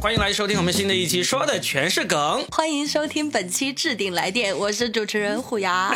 [0.00, 2.44] 欢迎来收听我们新的一期，说的全是梗。
[2.50, 5.94] 欢迎收听本期置顶来电，我是主持人虎牙。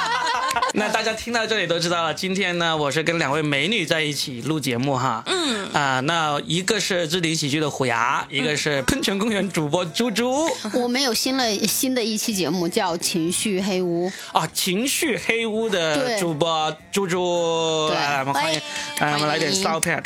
[0.74, 5.22] 那大家听到这里都知道了，今天呢，我是跟两位美女在一起录节目哈。
[5.26, 5.66] 嗯。
[5.72, 10.46] 啊，那一个是置顶喜剧的虎牙，一个是喷泉公园主播猪猪。
[10.74, 17.88] 我们有新了新的一期节目，叫《情绪黑屋》啊，情绪黑屋的主播猪猪。
[17.90, 18.60] 来，我们欢迎，
[19.00, 20.02] 来我们来点骚片。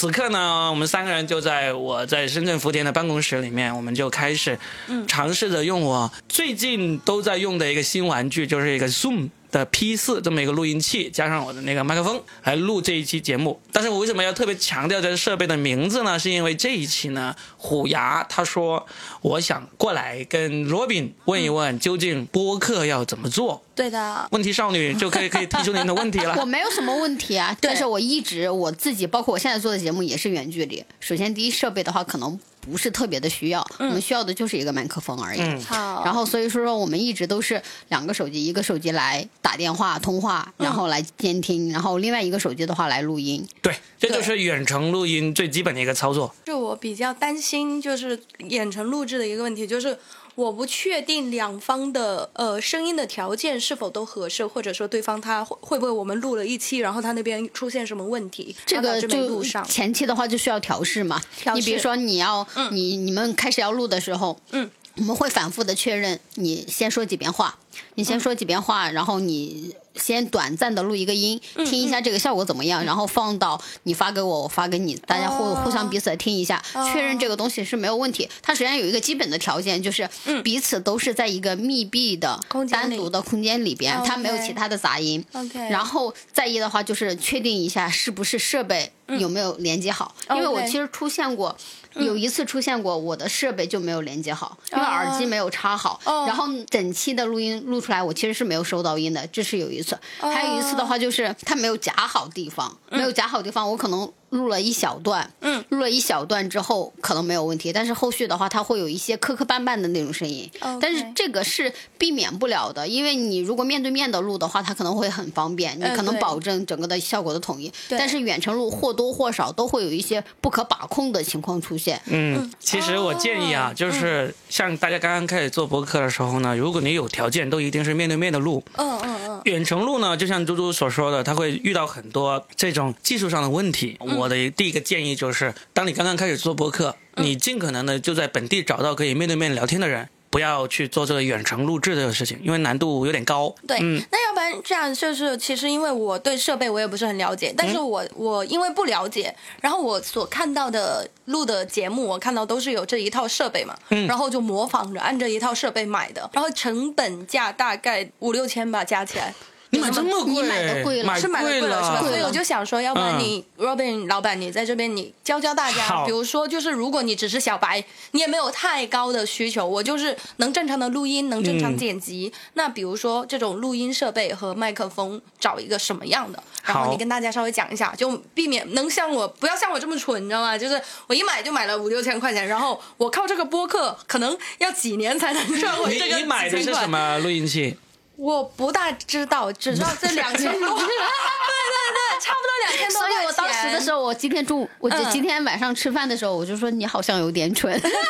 [0.00, 4.58] 此刻呢，我们三个人就在我在深圳福田的办公室里面，我们就开始
[5.06, 9.28] 尝试着用我最近都在用的一个新玩具，就是一个 Zoom。
[9.50, 13.60] 的 P 四这么一个录音器，加上我的那个麦克风来录这一期节目。
[13.72, 16.18] 但是我为什么要特别强调这个设备的名字呢？
[16.18, 18.86] 是因为这一期呢，虎牙他说
[19.22, 23.62] 我想过来跟 Robin 问一问，究竟播客要怎么做？
[23.74, 26.36] 对的，问题少女就可以可以提出您的问题了。
[26.40, 30.84] 我没有什么问题啊，但是我一直我自己，包括我现在做的节目也是远距离。
[31.00, 32.38] 首先，第一设备的话，可能。
[32.60, 35.40] 不是特别的需要，我们需要的就是一个麦克风而已。
[35.62, 43.46] 好，然后所以说说我们一直都是两个手机，一个手机来打电话通话，然后来监听，然后另外一个手机的话来录音。
[43.62, 46.34] 对，这就是远程录音最基本的一个操作。
[46.44, 49.98] 就我比较担心，就是远程录制的一个问题，就是。
[50.40, 61.20] 我不确定两方的呃声音的条件是否都合适，或者说对方他会会不会我们录了一期，然后他那边出现什么问题，这个就前期的话就需要调试嘛。
[61.54, 67.58] 你比如说你要你你们开始要录的时候，嗯，我们会反复的确认，你先说几遍话，
[67.96, 69.74] 你先说几遍话，然后你。
[69.94, 78.28] 先短暂的录一个音，听一下这个效果怎么样，然后放到你发给我，我发给你，大家互互相彼此听一下，确认这个东西是没有问题。
[78.42, 80.08] 它实际上有一个基本的条件，就是
[80.42, 85.24] 彼此都是在一个密闭的、单独的空间里边，它没有其他的杂音。
[85.68, 91.56] 然后再一的话，就是确定一下是不是设备有没有连接好，因为我其实出现过。
[91.94, 99.98] 有一次出现过，我的设备就没有连接好，因为耳机没有插好，然后整期的录音录出来，我其实是没有收到音的，这是有一次。
[100.20, 104.10] 还有一次的话，就是它没有夹好地方，没有夹好地方，我可能。
[104.30, 122.00] 录了一小段，嗯，录了一小段之后可能没有问题，但是后续的话它会有一些磕磕绊绊的那种声音，但是这个是避免不了的，因为你如果面对面的录的话，它可能会很方便，你可能保证整个的效果的统一，但是远程录或多或少都会有一些不可把控的情况出现。
[122.06, 128.62] 嗯，其实我建议啊，就是像大家刚刚开始做博客的时候呢，如果你有条件，都一定是面对面的录。
[128.76, 129.40] 嗯嗯嗯。
[129.44, 133.96] 远程录呢，就像猪猪所说的，他会遇到很多这种技术上的问题。
[134.00, 143.54] 我的第一个建议就是，当你刚刚开始做播客，你尽可能的就在本地找到可以面对面聊天的人，不要去做这个远程录制这个事情，因为难度有点高。
[143.66, 153.76] 对，那要不然这样就是，其实因为我对设备我也不是很了解，但是我我因为不了解，然后我所看到的录的节目，我看到都是有这一套设备嘛，
[154.06, 159.34] 然后就模仿着按这一套设备买的，然后成本价大概五六千吧，加起来。
[159.70, 160.32] 你买这么贵？
[160.32, 162.00] 你买的贵了，是买的贵了，是吧？
[162.00, 172.32] 所以我就想说，要不然你 Robin 老板，你在这边你教教大家，比如说，就是如果你只是小白，你也没有太高的需求，我就是能正常的录音，能正常剪辑。
[172.54, 176.42] 那比如说这种录音设备和麦克风，找一个什么样的？
[176.64, 180.58] 然后你跟大家稍微讲一下，就避免能像我不要像我这么蠢，你知道吗？
[180.58, 187.76] 就是我一买就买了五六千块钱，然后我靠这个播客可能要几年才能赚回这个你买的是什么录音器？
[188.20, 193.00] 我不大知道，只知道 这两千多， 对对对，差不多两千多。
[193.00, 197.72] 所以我当时的时候，我今天中午，我今天晚上吃饭的时候，我就说你好像有点蠢。
[197.80, 198.06] 对对对对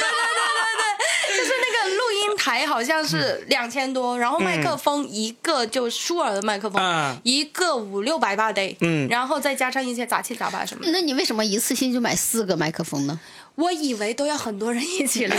[1.29, 10.85] 对，就是那个录音台好像是两千多，然后麦克风一个就舒尔的麦克风，一个五六百吧得，嗯，然后再加上一些杂七杂八什么。
[10.89, 13.21] 那你为什么一次性就买四个麦克风呢？
[13.55, 15.37] 我以为都要很多人一起聊。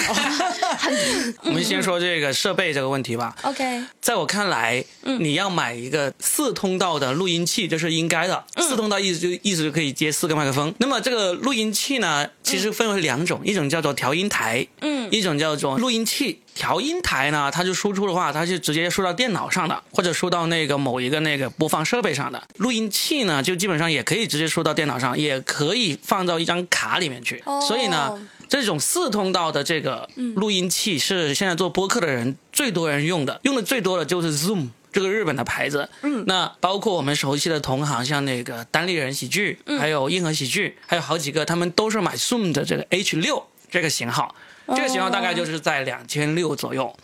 [1.43, 3.35] 我们先说这个设备这个问题吧。
[3.41, 4.83] OK，在我看来，
[5.19, 8.43] 你要买一个四通道的录音器，这是应该的。
[8.57, 10.73] 四通道意思就意思就可以接四个麦克风。
[10.77, 16.41] 那么这个录音器呢，其实分为两种，一种叫做调音台，嗯，一种叫做录音器。
[16.53, 22.41] 调音台呢，它就输出的话，它就直接输到电脑上的，或者输到那个某一个那个播放设备上的。
[22.57, 27.41] 录音器呢，就基本上也可以直接输到电脑上，也可以放到一张卡里面去。
[27.67, 35.89] 所以呢，这种四通道的这个录音器是现在做播客的人最多人用的，用的最多的就是 Zoom 这个日本的牌子。
[36.01, 44.35] 嗯，那包括我们熟悉的同行，像那个单立人喜剧，还有硬核喜剧，还有好几个，他们都是买 Zoom 的这个 H 六这个型号。
[44.67, 46.95] 这个型号大概就是在两千六左右，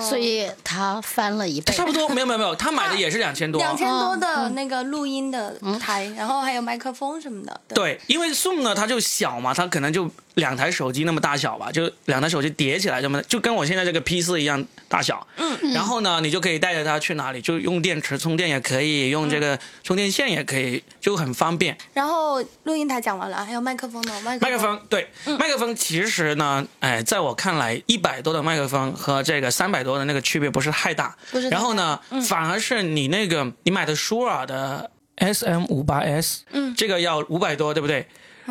[0.00, 2.08] 所以他翻了一倍，差不多。
[2.10, 7.60] 没有没有没有， 他买的也是两千多，两千多的那个录音的台，然后还有麦克风什么的。
[7.74, 15.26] 对，因为 Zoom 呢，它就小嘛，它可能就两台手机那么大小吧，就两台手机叠起来这么，就跟我现在这个 P 四一样大小。
[15.36, 15.72] 嗯。
[15.72, 21.76] 然后呢，你就可以带着它去哪里，就用电池充电也可以，用这个充电线也可以，就很方便。
[21.92, 25.08] 然后录音台讲完了，还有麦克风呢，麦克风对，
[25.38, 31.16] 麦克风其实呢，哎，在我看来，一百多的麦克风和这个三百多的那个区别不是太大。
[31.30, 31.48] 不是。
[31.48, 31.98] 然后呢，
[32.28, 38.06] 反而是你那个你买的舒尔的 S M 五八 S，嗯，这个要五百多，对不对？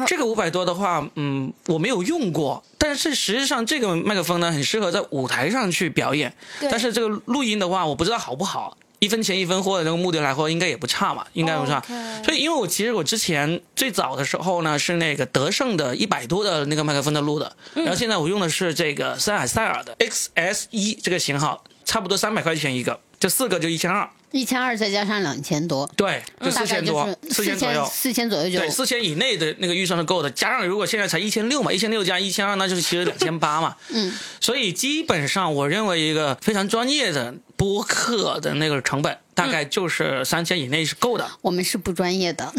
[0.08, 6.34] 这个五百多的话，嗯，我没有用过，但是实际上这个麦克风呢，很适合在舞台上去表演。
[6.62, 8.78] 但是这个录音的话，我不知道好不好。
[9.00, 11.84] 一分钱一分货的那个目的来说，应该也不差嘛，应该不差。
[12.24, 24.06] 所以，因为我其实我之前最早的时候呢，是那个德胜的一百多的那个麦克风的录的，然后现在我用的是这个森海塞尔的 XS 一这个型号，差不多三百块钱一个，这四个就一千二。
[24.32, 30.30] 一千二再加上两千多，对，就四千多，四千左右，四千左右就对，四千以内的那个预算是够的。
[30.30, 33.78] 加上如果现在才一千六嘛，一千六加一千二，那就是其实两千八嘛。
[33.92, 34.12] 嗯，
[34.42, 41.26] 所以基本上我认为一个非常专业的播客的那个成本，大概就是三千以内是够的。
[41.40, 42.52] 我们是不专业的。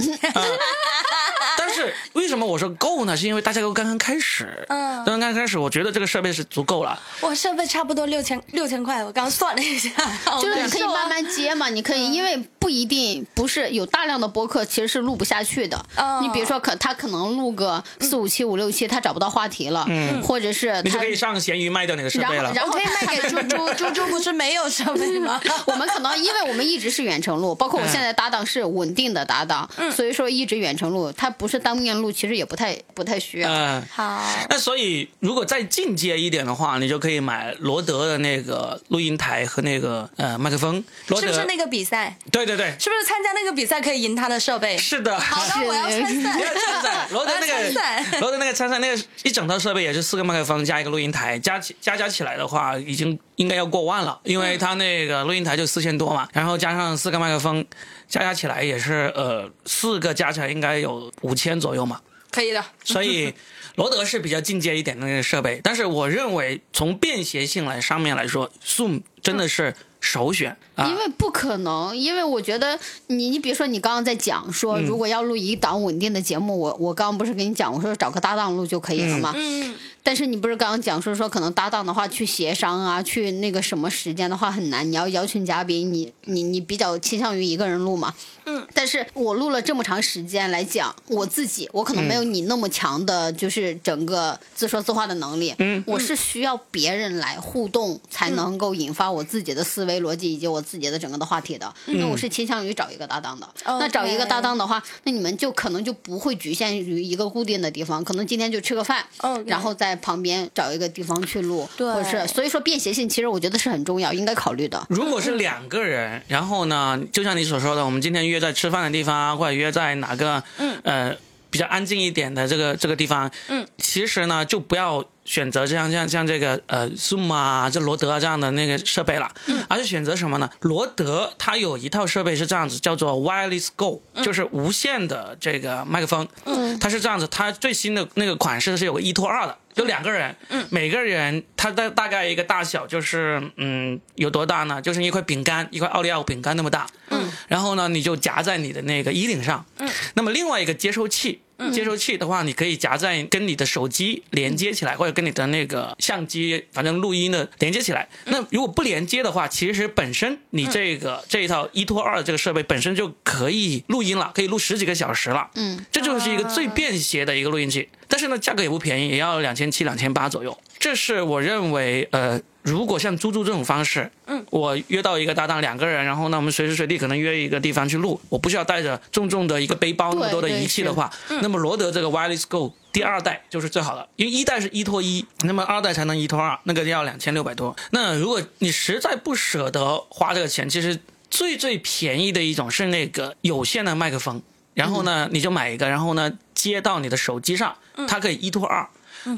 [1.59, 3.15] 但是为什么我说够呢？
[3.15, 6.99] 是因为大家都刚刚开始，嗯，刚刚开始，我觉得这个设备是足够了。
[7.21, 9.91] 我设备差不多六千六千块，我刚算了一下，
[10.41, 15.85] 就是你可以慢慢接嘛，你可以，因为不一定不是有大量的播客其实是录不下去的。
[16.23, 25.41] 你比如说，可他可能录个四五期、五六期，他找不到话题了，嗯，或者是你就可以上闲鱼卖掉那个设备了，然后可以卖给猪猪，猪猪不是没有设备吗？
[25.67, 31.65] 我们可能因为我们一直是远程录， 包括我现在搭档是稳定的搭档，所以说一直远程录，他不是。
[31.65, 33.49] 当面录其实也不太不太需要。
[33.51, 34.23] 嗯，好。
[34.51, 40.85] 那所以如果再进阶一点的话，你就可以买罗德的那个录音台和那个呃麦克风。
[41.09, 42.15] 是不是那个比赛？
[42.31, 42.67] 对对对。
[42.79, 44.77] 是不是参加那个比赛可以赢他的设备？
[44.77, 45.19] 是的。
[45.19, 46.37] 好，的我要参赛。
[46.45, 47.09] 要参赛。
[47.11, 57.65] 罗德那个罗德那个参赛那个一整套设备也是四个麦克风加一个录音台，加起加加起来的话，已经应该要过万了，因为他那个录音台就四千多嘛，然后加上四个麦克风。
[58.07, 62.01] 加加起来也是呃四个加起来应该有五千左右嘛，
[62.31, 62.63] 可以的。
[62.85, 63.35] 所以
[63.77, 70.57] 罗德是比较进阶一点的那个设备，但是我认为从便携性来上面来说，Zoom 真的是首选。
[70.79, 79.33] 因为不可能，因为我觉得你你比如说你刚刚在讲说，如果要录一档稳定的节目，我我刚刚不是跟你讲，我说找个搭档录就可以了吗？
[79.37, 79.75] 嗯。
[80.07, 88.13] 但是你不是刚刚讲说说可能搭档的话去协商啊，去那个什么时间的话很难，你要邀请嘉宾，你你你比较倾向于一个人录嘛？
[88.45, 88.67] 嗯。
[88.75, 95.55] 但是我录了这么长时间来讲，我自己我可能没有你那么强的，就是整个自说自话的能力。
[95.59, 95.83] 嗯。
[95.87, 101.73] 我是需要别人来互动才能够引发我自己的思维逻辑以及我自己的整个的话题的。
[101.87, 103.49] 那我是倾向于找一个搭档的。
[103.65, 109.05] 那找一个搭档的话，那你们就可能就不会局限于一个固定的地方，可能今天就吃个饭，
[109.47, 109.95] 然后在。
[110.05, 114.85] 旁边找一个地方去录，或者是所以说便携性，其实我觉得是很重要，应该考虑的。
[114.89, 121.17] 如果是两个人，然后呢，就像你所说的，我们今天约在吃饭的地方，或者约在哪个嗯呃
[121.49, 125.05] 比较安静一点的这个这个地方，嗯，其实呢就不要。
[125.25, 129.31] 选择像像像这个呃 Zoom 啊，就罗德啊这样的那个设备了，
[129.69, 130.51] 而是选择什么呢？
[130.61, 136.29] 罗德它有一套设备是这样子，叫做 Wireless Go，就是无线的这个麦克风。
[136.45, 144.81] 嗯，它是这样子，它最新的那个款式是有个一拖二的，有两个人，嗯，每个人他的大概一个大小就是嗯有多大呢？
[144.81, 146.87] 就是一块饼干，一块奥利奥饼干那么大。
[147.11, 149.65] 嗯，然后呢，你就夹在你的那个衣领上。
[149.79, 151.41] 嗯，那么另外一个接收器。
[151.73, 158.09] 接收器的话，你可以夹在跟你的手机连接起来，或者跟你的那个相机，反正录音的连接起来。
[158.25, 165.49] 那如果不连接的话，其实本身你这个这一套一拖二的这个设备本身就可以录音了，可以录十几个小时了。
[165.55, 167.89] 嗯，这就是一个最便携的一个录音器。
[168.09, 170.59] 但是呢，价格也不便宜，也要两千七、两千八左右。
[170.79, 172.41] 这是我认为，呃。
[172.65, 187.77] 如果像猪猪这种方式，嗯，我约到一个搭档两个人，然后呢，我们随时随地可能约一个地方去录，我不需要带着重重的一个背包那么多的仪器的话，那么罗德这个 Wireless Go 第二代就是最好的，因为一代是一拖一，那么二代才能一拖二，那个要两千六百多。
[187.91, 194.41] 那如果你实在不舍得花这个钱，其实最最便宜的一种是那个有线的麦克风，
[194.73, 197.77] 然后呢你就买一个，然后呢接到你的手机上，
[198.09, 198.89] 它可以一拖二。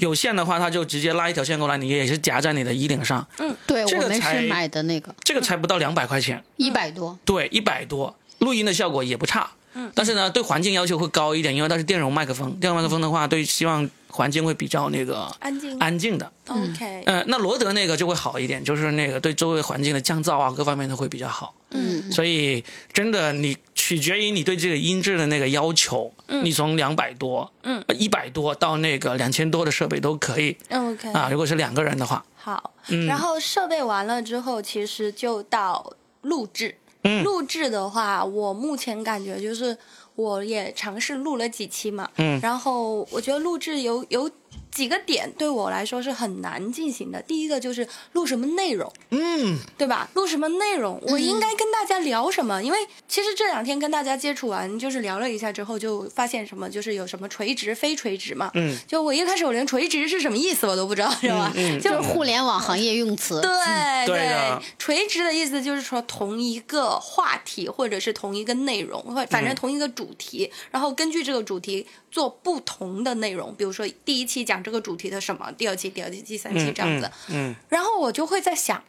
[0.00, 3.26] 有线的话，它就直接拉一条线过来，你也是夹在你的衣领上。
[3.38, 7.18] 嗯，对，我们是买的那个，这个才不到两百块钱，一百多。
[7.24, 9.50] 对，一百多，录音的效果也不差。
[9.78, 12.50] 嗯，但是呢，对环境要求会高一点，因为它是电容麦克风。
[12.58, 16.32] 电容麦克风的话，对希望环境会比较那个安静安静的。
[16.48, 21.54] OK，呃，那罗德那个就会好一点，就是那个对周围环境的降噪啊，各方面都会比较好。
[21.72, 26.10] 嗯，所以真的你取决于你对这个音质的那个要求，
[26.42, 31.28] 你从两百多，嗯，一百多到那个两千多的设备都可以 OK 啊。
[31.30, 35.92] 如果是两个人的话，好，嗯然后设备完了之后，其实就到
[36.22, 36.76] 录制。
[37.06, 37.24] 嗯。
[37.24, 39.76] 录制的话，我目前感觉就是
[40.14, 42.38] 我也尝试录了几期嘛，嗯。
[42.40, 44.30] 然后我觉得录制有有
[44.76, 47.22] 几个点对我来说是很难进行的。
[47.22, 50.06] 第一个就是录什么内容，嗯，对吧？
[50.12, 51.00] 录什么内容？
[51.06, 52.62] 我应该跟大家聊什么？
[52.62, 52.78] 因为
[53.08, 58.50] 其实这两天跟大家接触完，就是聊了一下之后，就发现什么，就是有什么垂直、非垂直嘛。
[58.52, 61.50] 嗯，就我一开始我连垂直是什么意思我都不知道，是吧？
[61.54, 63.40] 嗯就就是互联网行业用词。
[63.40, 73.54] 对对的垂直的意思就是说同一个话题或者是同一个内容，或反正同一个主题，然后根据这个主题做不同的内容。
[73.56, 77.10] 比如说第一期讲这个主题的什么，第二期、第二期、第三期这样子。
[77.28, 78.82] 嗯，然后我就会在想，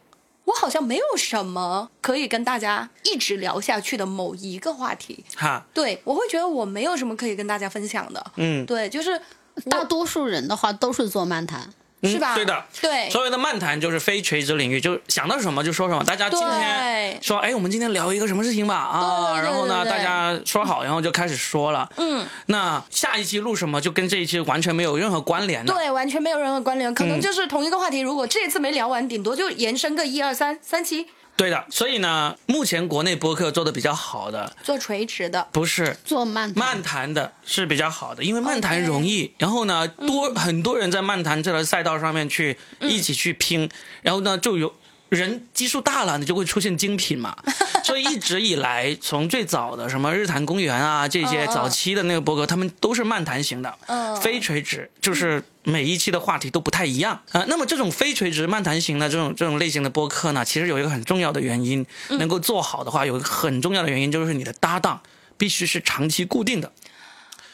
[0.46, 5.22] 我好像没有什么可以跟大家一直聊下去的某一个话题。
[5.36, 8.32] 哈，对我会觉得我没有什么可以跟大家分享的。
[8.36, 9.20] 嗯，对，就是
[9.68, 12.34] 大多数人的话都是做漫谈，嗯是吧？
[12.34, 13.10] 对的，对。
[13.10, 16.04] 所谓的漫谈就是非垂直领域，就是想到什么就说什么。
[16.04, 21.90] 大家今天对说，哎，我们今天聊一个什么事情吧啊，然后呢，大家说好，然后就开始说了。
[21.96, 25.74] 嗯，那下一期录什么，就跟这一期完全没有任何关联的。
[25.74, 28.00] 对，完全没有任何关联，可能嗯就是同一个话题。
[28.00, 35.46] 如果这一次没聊完，顶多就延伸个一二三三期，对的，所以呢，目前国内播客做的比较好的做垂直的。
[35.52, 39.32] 不是做漫谈漫谈的是比较好的，因为漫谈容易。
[39.38, 43.70] 然后呢，多很多人在漫谈这条赛道上面去嗯一起去拼，
[44.02, 44.74] 然后呢就有。
[45.10, 47.34] 人基数大了，你就会出现精品嘛。
[47.82, 57.20] 所以一直以来，从最早的什么日坛公园啊这些早期的那个博客，他们都是漫谈型的，嗯非垂直，就是每一期的话题都不太一样。
[57.32, 62.18] 啊、那么这种非垂直漫谈型的这种这种类型的播客呢，其实有一个很重要的原因，嗯。
[62.18, 65.00] 能够做好的话，有一个很重要的原因就是你的搭档
[65.36, 66.72] 必须是长期固定的。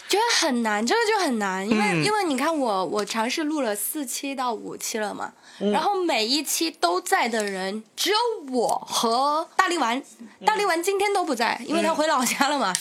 [0.07, 2.05] 觉得很难，这个就很难，因为、嗯。
[2.05, 5.73] 因为你看我我尝试录了四期到五期了嘛，嗯。
[5.73, 8.17] 然后每一期都在的人只有
[8.53, 10.01] 我和大力丸，
[10.45, 12.73] 大力丸今天都不在，因为他回老家了嘛。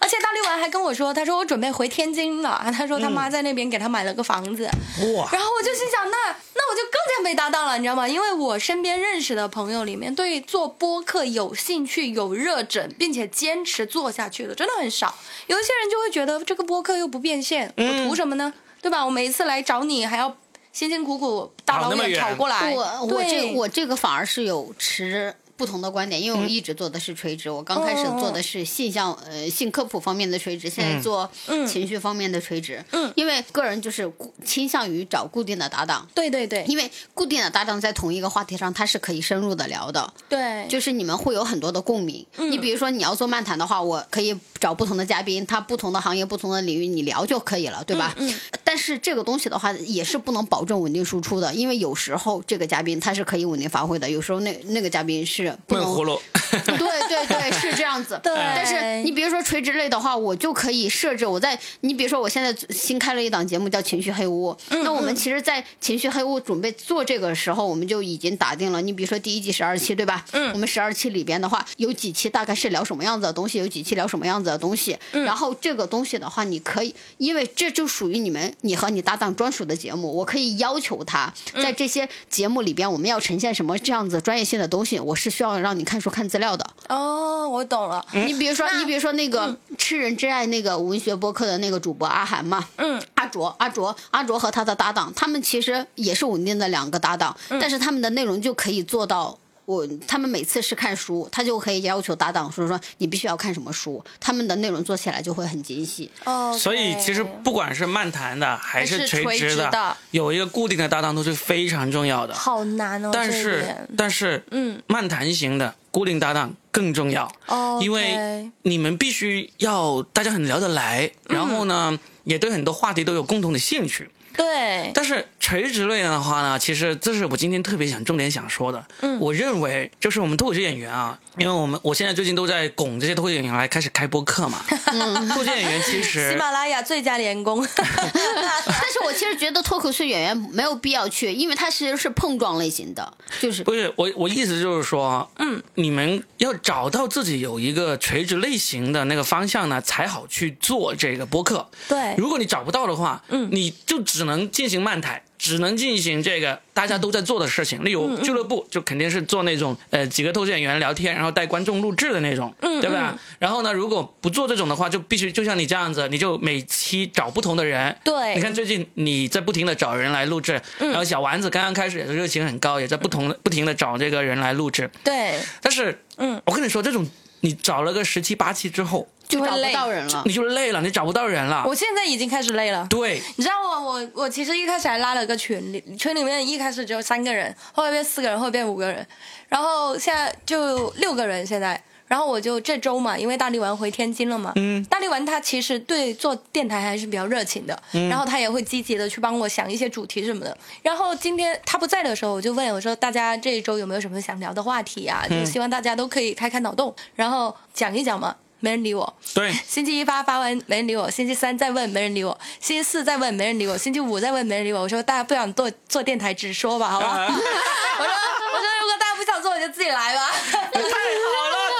[0.00, 6.16] 而且大力丸还跟我说，他说我准备回天津了，他说他妈在那边给他买了个房子，哇，然后我就心想，那
[6.54, 8.08] 那我就更加没搭档了，你知道吗？
[8.08, 15.14] 因为我身边认识的朋友里面，对做播客有兴趣、有热忱，并且坚持做下去的，真的很少。
[15.46, 18.52] 有一些人就会觉得这个播客又不变现，我图什么呢？
[18.80, 19.04] 对吧？
[19.04, 20.34] 我每一次来找你，还要
[20.72, 22.74] 辛辛苦苦大老远跑过来。
[22.74, 31.30] 我我这对我这个反而是有持不同的观点，因为我一直做的是垂直，我刚开始做的是性向呃性科普方面的垂直，现在做
[31.68, 32.82] 情绪方面的垂直。
[32.92, 33.12] 嗯。
[33.14, 34.10] 因为个人就是
[34.42, 36.64] 倾向于找固定的搭档，对对对。
[36.66, 42.24] 因为固定的搭档在同一个话题上，它是可以深入的聊的，对，就是你们会有很多的共鸣。
[42.38, 42.50] 嗯。
[42.50, 48.14] 你比如说你要做漫谈的话，我可以找不同的嘉宾，他不同的行业、不同的领域，你聊就可以了，对吧？
[48.16, 48.34] 嗯。
[48.64, 56.20] 但是这个东西的话，也是不能保证稳定输出的，因为有时候这个嘉宾他是可以稳定发挥的，有时候那那个嘉宾是不能闷葫芦。
[56.50, 58.18] 对对对，是这样子。
[58.22, 64.52] 对但是你比如说垂直类的话，我就可以设置我在你比如说我现在新开了一档节目叫《情绪黑屋》，
[64.82, 68.80] 那我们其实，在《情绪黑屋》准备做这个时候，我们就已经打定了。
[68.82, 70.24] 你比如说第一季十二期，对吧？
[70.32, 70.52] 嗯。
[70.52, 74.98] 我们十二期里边的话，有几期大概是聊什么样子的东西，有几期聊什么样子的东西。
[75.12, 86.66] 然后这个东西的话，你可以，因为这就属于你们你和你搭档专属的节目，我可以要求他在这些节目里边，我们要呈现什么这样子专业性的东西，我是需要让你看书看资料的。
[86.90, 88.04] 哦，我懂了。
[88.12, 99.38] 你比如说，你比如说那个《吃人之爱》那个文学播客的那个主播阿涵嘛，嗯，阿卓，阿卓，阿卓和他的搭档，他们其实也是稳定的两个搭档，但是他们的内容就可以做到。
[99.70, 106.10] 我他们每次是看书，他就可以要求搭档说说你必须要看什么书，他们的内容做起来就会很精细。
[106.24, 112.34] 哦，所以其实不管是漫谈的还是垂直的，直的有一个固定的搭档都是非常重要的。
[112.34, 113.10] 好难哦。
[113.12, 124.10] 但是但是，嗯，漫谈型的固定搭档更重要，哦，因为你们必须要大家很聊得来，然后呢，也对很多话题都有共同的兴趣。
[124.36, 128.84] 对，但是垂直类的话呢，其实这是我今天特别想重点想说的。
[129.00, 134.62] 嗯，我认为就是我们脱口秀演员啊，因为我们我现在最近都在拱这些脱口秀演员来开始开播客嘛。
[134.92, 137.66] 嗯，脱口秀演员其实 喜马拉雅最佳员工。
[137.76, 151.68] 但是我其实觉得脱口秀演员没有必要去，因为他其实是碰撞类型的，就是不是我我意思就是说，嗯，你们要找到自己有一个垂直类型的那个方向呢，才好去做这个播客。
[151.88, 155.22] 对，如果你找不到的话，嗯，你就只能进行漫台。
[155.40, 163.18] 只能进行这个大家都在做的事情，例如俱乐部就肯定是做那种呃几个脱口演员聊天，然后带观众录制的那种，对吧？
[163.38, 167.96] 然后呢，如果不做这种的话，就必须就像你这样子，你就每期找不同的人。
[168.04, 174.90] 对，你看最近你在不停的找人来录制，然后小丸子刚刚开始也是热情很高，也在不同的不停的找这个人来录制。
[175.02, 177.08] 对，但是嗯，我跟你说，这种
[177.40, 179.08] 你找了个十七八期之后。
[179.30, 181.64] 就找不到人了，你就累了，你找不到人了。
[181.66, 182.86] 我现在已经开始累了。
[182.90, 189.06] 对，你知道我我我其实一开始还拉了个群里，群里面一开始只有三个人，后来变四个人，后来变五个人，
[189.48, 191.80] 然后现在就六个人现在。
[192.06, 200.58] 然后我就这周嘛，因为大力丸回天津了嘛，嗯，大力丸他其实对做电台还是比较热情的，嗯，然后他也会积极的去帮我想一些主题什么的。
[200.82, 205.24] 然后今天他不在的时候，我就问我说大家这一周有没有什么想聊的话题啊？
[205.30, 208.34] 就希望大家都可以开开脑洞，然后讲一讲嘛。
[208.60, 209.16] 没人理我。
[209.34, 214.82] 对，星期一发发完没人理我，星期三再问没人理我，星期四再问没人理我，星期五再问没人理我。
[214.82, 217.26] 我说大家不想做做电台，直说吧，好吧？
[217.28, 218.12] 我说
[218.52, 220.30] 我说如果大家不想做，我就自己来吧。
[220.50, 220.76] 太好了，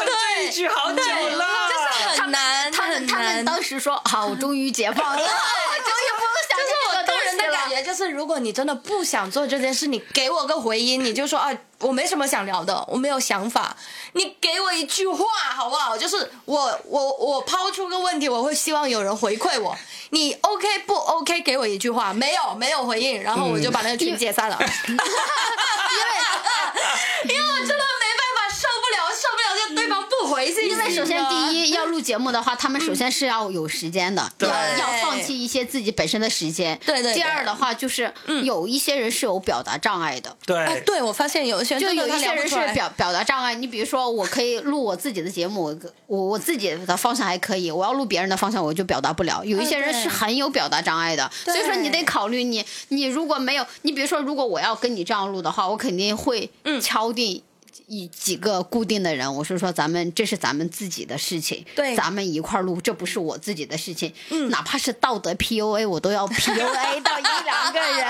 [0.05, 1.75] 等这一句好久了，就
[2.15, 5.23] 是很难，他们他们当时说好，我终于解放了。
[7.83, 13.77] 就是如果你真的不想做这件事，你给我个回音，你就说啊，我没什么想聊的，我没有想法，
[14.13, 15.97] 你给我一句话好不好？
[15.97, 19.77] 就是我我我抛出个问题，我会希望有人回馈我。
[20.13, 21.41] 你 OK 不 OK？
[21.43, 24.59] 给我一句话，没有没有回应，然后我就把那个群解散了。
[24.91, 24.97] 因
[27.33, 27.47] 为因为
[30.31, 30.69] 回去。
[30.69, 36.79] 因为首先第一要录节目的话，他们首先是要有时间的，要要放弃一些自己本身的时间。
[36.87, 37.13] 对对。
[37.13, 38.13] 第二的话就是，
[38.45, 40.35] 有一些人是有表达障碍的。
[40.47, 40.83] 对。
[40.87, 43.55] 对，我发现有一些就有一些人是表表达障碍。
[43.55, 49.45] 你比如说，我可以录我自己的节目，我我自己的方向还可以，我要录别人的方向，我就表达不了。
[49.45, 57.43] 有一些人是很有表达障碍的，所以说你得考虑你你如果没有，你比如说，如果我要跟你这样录的话，我肯定会敲定。
[57.91, 68.07] 一几个固定的人，我是说，咱们这是咱们自己的事情，对，咱们一块儿录，这不是我自己的事情，嗯，哪怕是道德 PUA，我都要 PUA 到一两个人，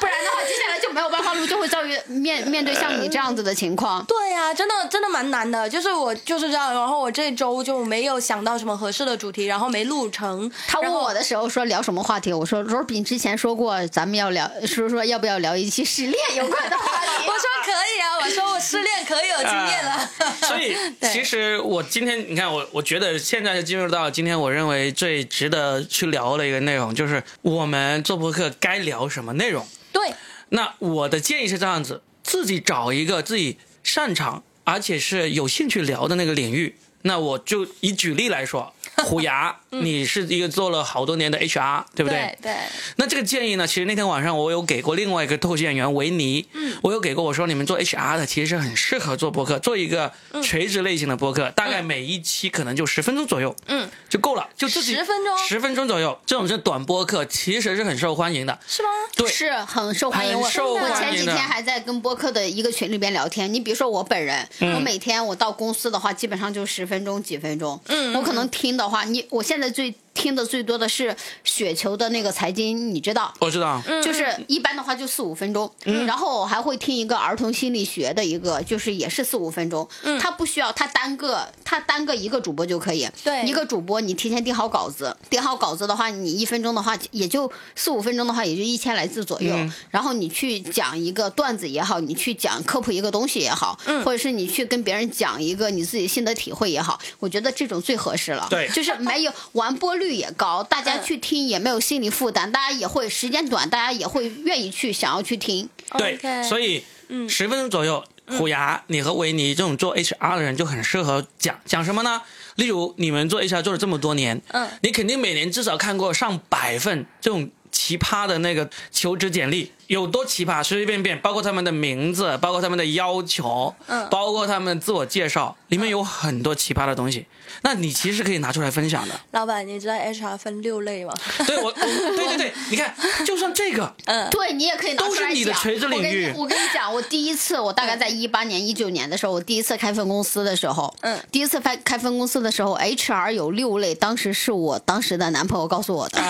[0.00, 4.02] 不然的话，接下来就没有办法录，就会遭遇面面对像你这样子的情况。
[4.06, 10.50] 对呀，真的真的蛮难的，就是我就是这样，然后我这周就没有想到什么合适的主题，然后没录成。
[10.66, 18.90] 他问我的时候说聊什么话题，我说罗宾之前说过咱们要聊，说说要不要聊一期失恋有关的话题， 我说可以啊，我说我失恋。
[19.10, 20.76] 可有经验了，所以
[21.12, 29.66] 其实我今天你看我，我觉得现在就进入到今天，我认为最值得去聊的一个内容，就是我们做博客该聊什么内容。
[29.92, 30.14] 对，
[30.50, 36.76] 那我的建议是这样子：自己找一个自己擅长而且是有兴趣聊的那个领域。
[37.02, 38.72] 那我就以举例来说。
[39.10, 42.36] 虎牙，你是一个做了好多年的 HR，对不对？
[42.42, 42.54] 对。
[42.96, 43.66] 那这个建议呢？
[43.66, 58.88] 其实那天晚上我有给过另外一个脱口秀演员维尼，嗯，我有给过我说，你们做 HR 的其实很适合做播客，做一个垂直类型的播客，大概每一期可能就十分钟左右，嗯，就够了，就自己十分钟，十分钟左右，这种是短播客，其实是很受欢迎的，是吗？
[59.16, 60.38] 对，是很受欢迎。
[60.38, 69.70] 我我前几天还在跟播客的一个群里边聊天，你比如说我本人，我每天我到公司的话，基本上就十分钟几分钟，嗯，我可能听的话，你我现在。
[69.70, 73.32] 最听的最多的是雪球的那个财经，你知道？
[73.38, 75.72] 我知道，就是一般的话就四五分钟，
[76.06, 79.88] 然后我还会听一个儿童心理学的一个，就是也是四五分钟。
[80.02, 83.08] 嗯，他不需要他单个他单个一个主播就可以。
[83.24, 89.54] 对，一个主播你提前定好稿子，定好稿子的话，你一分钟的话也就四五分钟的话也就一千来字左右。
[89.90, 98.46] 然后你去讲一个段子也好，你去讲科普一个东西也好，或者是你去跟别人讲一个你自己心得体会也好，我觉得这种最合适了。
[98.50, 100.00] 对，就是没有完播。
[100.00, 105.68] 率也高，大家去听也没有心理负担，大家也会时间短，大家也会愿意去想要去听。
[105.98, 112.22] 对，所以嗯十分钟左右，虎牙，你和维尼这种做 HR 的人就很适合讲讲什么呢？
[112.56, 119.72] 例如你们做 HR 做了这么多年，嗯，你肯定每年至少看过上百份这种奇葩的那个求职简历。
[119.86, 127.26] 有多奇葩，随随便便，包括他们的名字，包括他们的要求，嗯，包括他们自我介绍，里面有很多奇葩的东西。
[127.62, 129.14] 那你其实可以拿出来分享的。
[129.32, 131.12] 老板，你知道 HR 分六类吗？
[131.46, 136.32] 对，我，对对对，你看，就算这个， 嗯，对你也可以拿出来都是你的垂直领域。
[136.36, 146.20] 我跟你讲，我第一次，我大概在一八年、一九年的时候，我第一次开分公司的时候，嗯，第一次开开分公司的时候，HR 有六类，当时是我当时的男朋友告诉我的。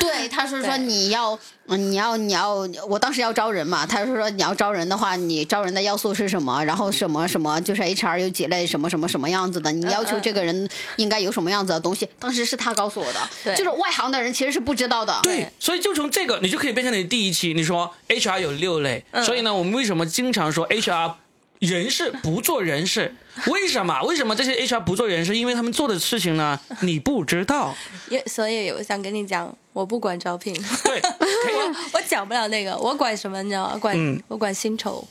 [0.00, 1.38] 对，他是说你要。
[1.66, 2.54] 你要你要，
[2.88, 6.62] 我当时要招人嘛，他是说你要招人的话，你招人的要素是什么？
[6.64, 9.70] 然后什么什么就是 HR 有几类，什么什么什么样子的？
[9.70, 10.51] 你要求这个人
[10.96, 12.08] 应该有什么样子的东西？
[12.18, 15.18] 当时是他告诉我的，就是外行的人其实是不知道的。
[15.22, 21.14] 对，所以就从这个你就可以变成你第一期，你说 HR 有六类，所以呢，我们为什么经常说 HR？
[21.62, 23.14] 人事不做人事，
[23.46, 24.02] 为什么？
[24.02, 25.36] 为什么这些 HR 不做人事？
[25.36, 27.72] 因为他们做的事情呢， 你不知道。
[28.08, 30.52] 也所以我想跟你讲，我不管招聘。
[30.82, 31.00] 对，
[31.94, 33.40] 我讲不了那个，我管什么？
[33.44, 33.78] 你知道吗？
[33.78, 35.06] 管我管薪酬。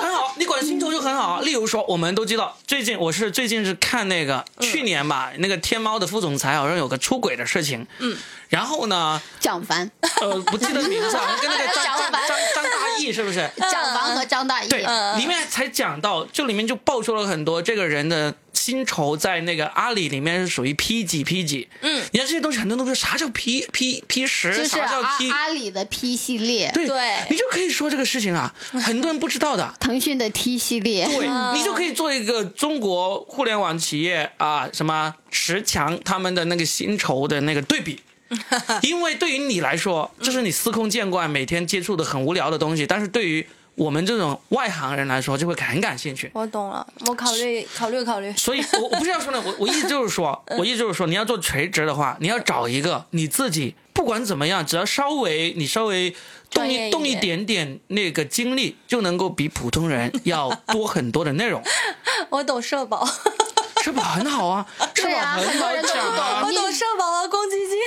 [0.00, 1.40] 很好，你管薪酬就很好。
[1.40, 7.86] 例如说，我们都知道，最近我是最近是看那个去年吧，那个天猫的副总裁好像有个出轨的事情。
[7.98, 8.16] 嗯。
[8.48, 9.20] 然后呢？
[9.40, 9.90] 蒋凡。
[10.20, 12.10] 呃，不记得名字，好像跟那个张张张
[12.54, 13.50] 张大奕是不是？
[13.58, 14.68] 蒋凡和张大奕。
[14.68, 14.86] 对，
[15.20, 18.34] 里面才讲到，这里面就爆出了很多这个人的
[18.68, 21.66] 薪酬在那个阿里里面是属于 P 几 P 几。
[21.80, 22.02] 嗯。
[22.12, 24.68] 你看这些东西，很多东西啥叫 P P P 十？
[24.68, 25.30] 啥叫 P？
[25.30, 26.70] 阿里的 P 系列。
[26.74, 26.98] 对对。
[27.30, 28.54] 你就可以说这个事情啊，
[28.84, 29.74] 很多人不知道的。
[29.80, 31.06] 腾讯的 T 系列。
[31.06, 31.26] 对，
[31.56, 37.98] 你就可以做一个中国互联网企业啊，什么十强他们的那个薪酬的那个对比。
[38.82, 43.46] 因为对于你来说，这是你司空见惯、每天接触的很无聊的东西，但是对于
[43.78, 46.28] 我们这种外行人来说，就会很感兴趣。
[46.34, 48.32] 我懂了，我考虑考虑考虑。
[48.36, 56.14] 所以，我我不是要说呢，我我意思就是说，我意思就是说，你要做垂直的话，你要找一个你自己不管怎么样，只要稍微你稍微
[56.50, 61.62] 动一动一点点那个精力，就能够比普通人要多很多的内容。
[62.30, 63.08] 我懂社保。
[63.82, 66.42] 社保很好啊，社保很好讲啊。
[66.44, 67.78] 我懂社保和公积金，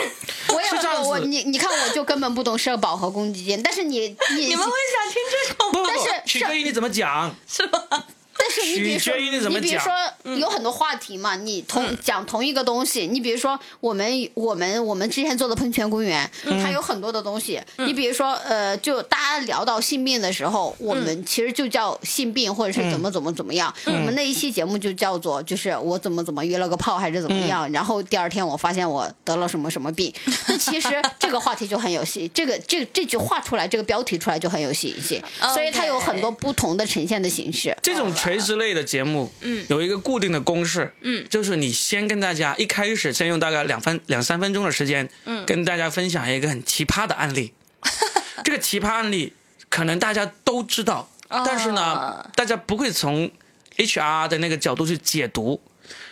[0.55, 1.07] 我也不懂。
[1.09, 3.61] 我你你看，我就根本不懂社保和公积金。
[3.63, 5.85] 但是你你 你们会想听这种？
[5.87, 8.03] 但是取决于你怎么讲， 是吗？
[8.41, 9.13] 但是你比如说，
[9.49, 9.93] 你比如说
[10.35, 16.27] 有很多话题嘛，你同讲同一个东西，你比如说我们我们我们之前做的喷泉公园，
[16.63, 17.61] 它有很多的东西。
[17.77, 23.71] 你比如说呃，就大家聊到性病的时候，我们其实就叫性病或者是怎么怎么怎么样。
[23.85, 30.11] 我们那一期节目就叫做就是我怎么怎么约了个炮还是怎么样，然后第二天我发现我得了什么什么病。
[30.47, 35.21] 那其实这个话题就很有戏，这个这这句话出来，这个标题出来就很有吸引性，
[35.53, 37.77] 所以它有很多不同的呈现的形式。
[37.81, 47.53] 这种垂直类的节目，嗯，有一个固定的公式，嗯，就是你先跟大家一开始先用大概两分两三分钟的时间，嗯，跟大家分享一个很奇葩的案例，
[48.45, 49.33] 这个奇葩案例
[49.69, 53.29] 可能大家都知道，但是呢，大家不会从
[53.77, 55.59] HR 的那个角度去解读，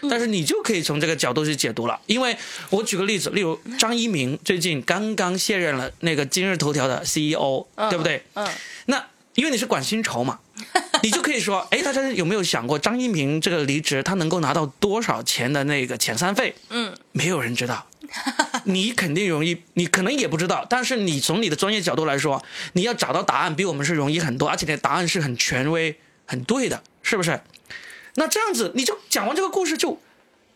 [0.09, 1.99] 但是你就可以从这个角度去解读了。
[2.05, 2.35] 因为
[2.69, 8.23] 我举个例子，例如张一鸣最近刚刚卸任了那个今日头条的 CEO，对不对？
[8.33, 8.45] 嗯，
[8.87, 9.05] 那
[9.35, 10.39] 因为你是管薪酬嘛。
[11.03, 16.53] 你就可以说，哎，大家有没有想过张一鸣这个离职，他能够拿到多少钱的那个遣散费？
[16.69, 17.87] 嗯，没有人知道，
[18.65, 20.65] 你肯定容易， 你可能也不知道。
[20.69, 27.39] 但是你从你的专业角度来说，你要找到答案比我们是容易很多，而且你的答案是很权威、很对的，是不是？
[28.15, 30.01] 那这样子，你就讲完这个故事就。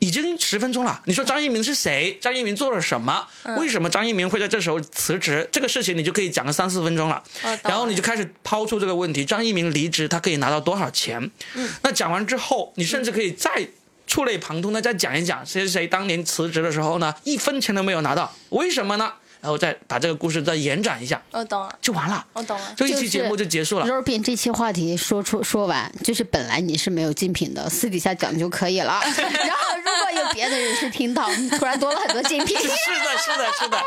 [0.04, 2.18] 已经十分钟了，你说张一鸣是谁？
[2.20, 3.26] 张一鸣做了什么？
[3.58, 5.48] 为什么张一鸣会在这时候辞职？
[5.50, 7.24] 这个事情你就可以讲个三四分钟了。
[7.64, 11.32] 然后你就开始抛出这个问题：张一鸣离职，他可以拿到多少钱？
[11.54, 13.66] 嗯，那讲完之后，你甚至可以再
[14.06, 19.14] 触类旁通的再讲一讲，谁谁谁当年辞职的时候呢，一分钱都没有拿到，为什么呢？
[19.44, 23.86] 然后再把这个故事再延展一下，我懂了，就完了，我懂了，就一期节目就结束了。
[23.86, 29.02] Robin 这期话题说出说完，就是本来你是没有竞品的，私底下讲就可以了。
[29.04, 31.30] 然后如果有别的人是听到，
[31.60, 32.56] 突然多了很多竞品。
[32.64, 32.74] 是的，
[33.18, 33.78] 是的，是的。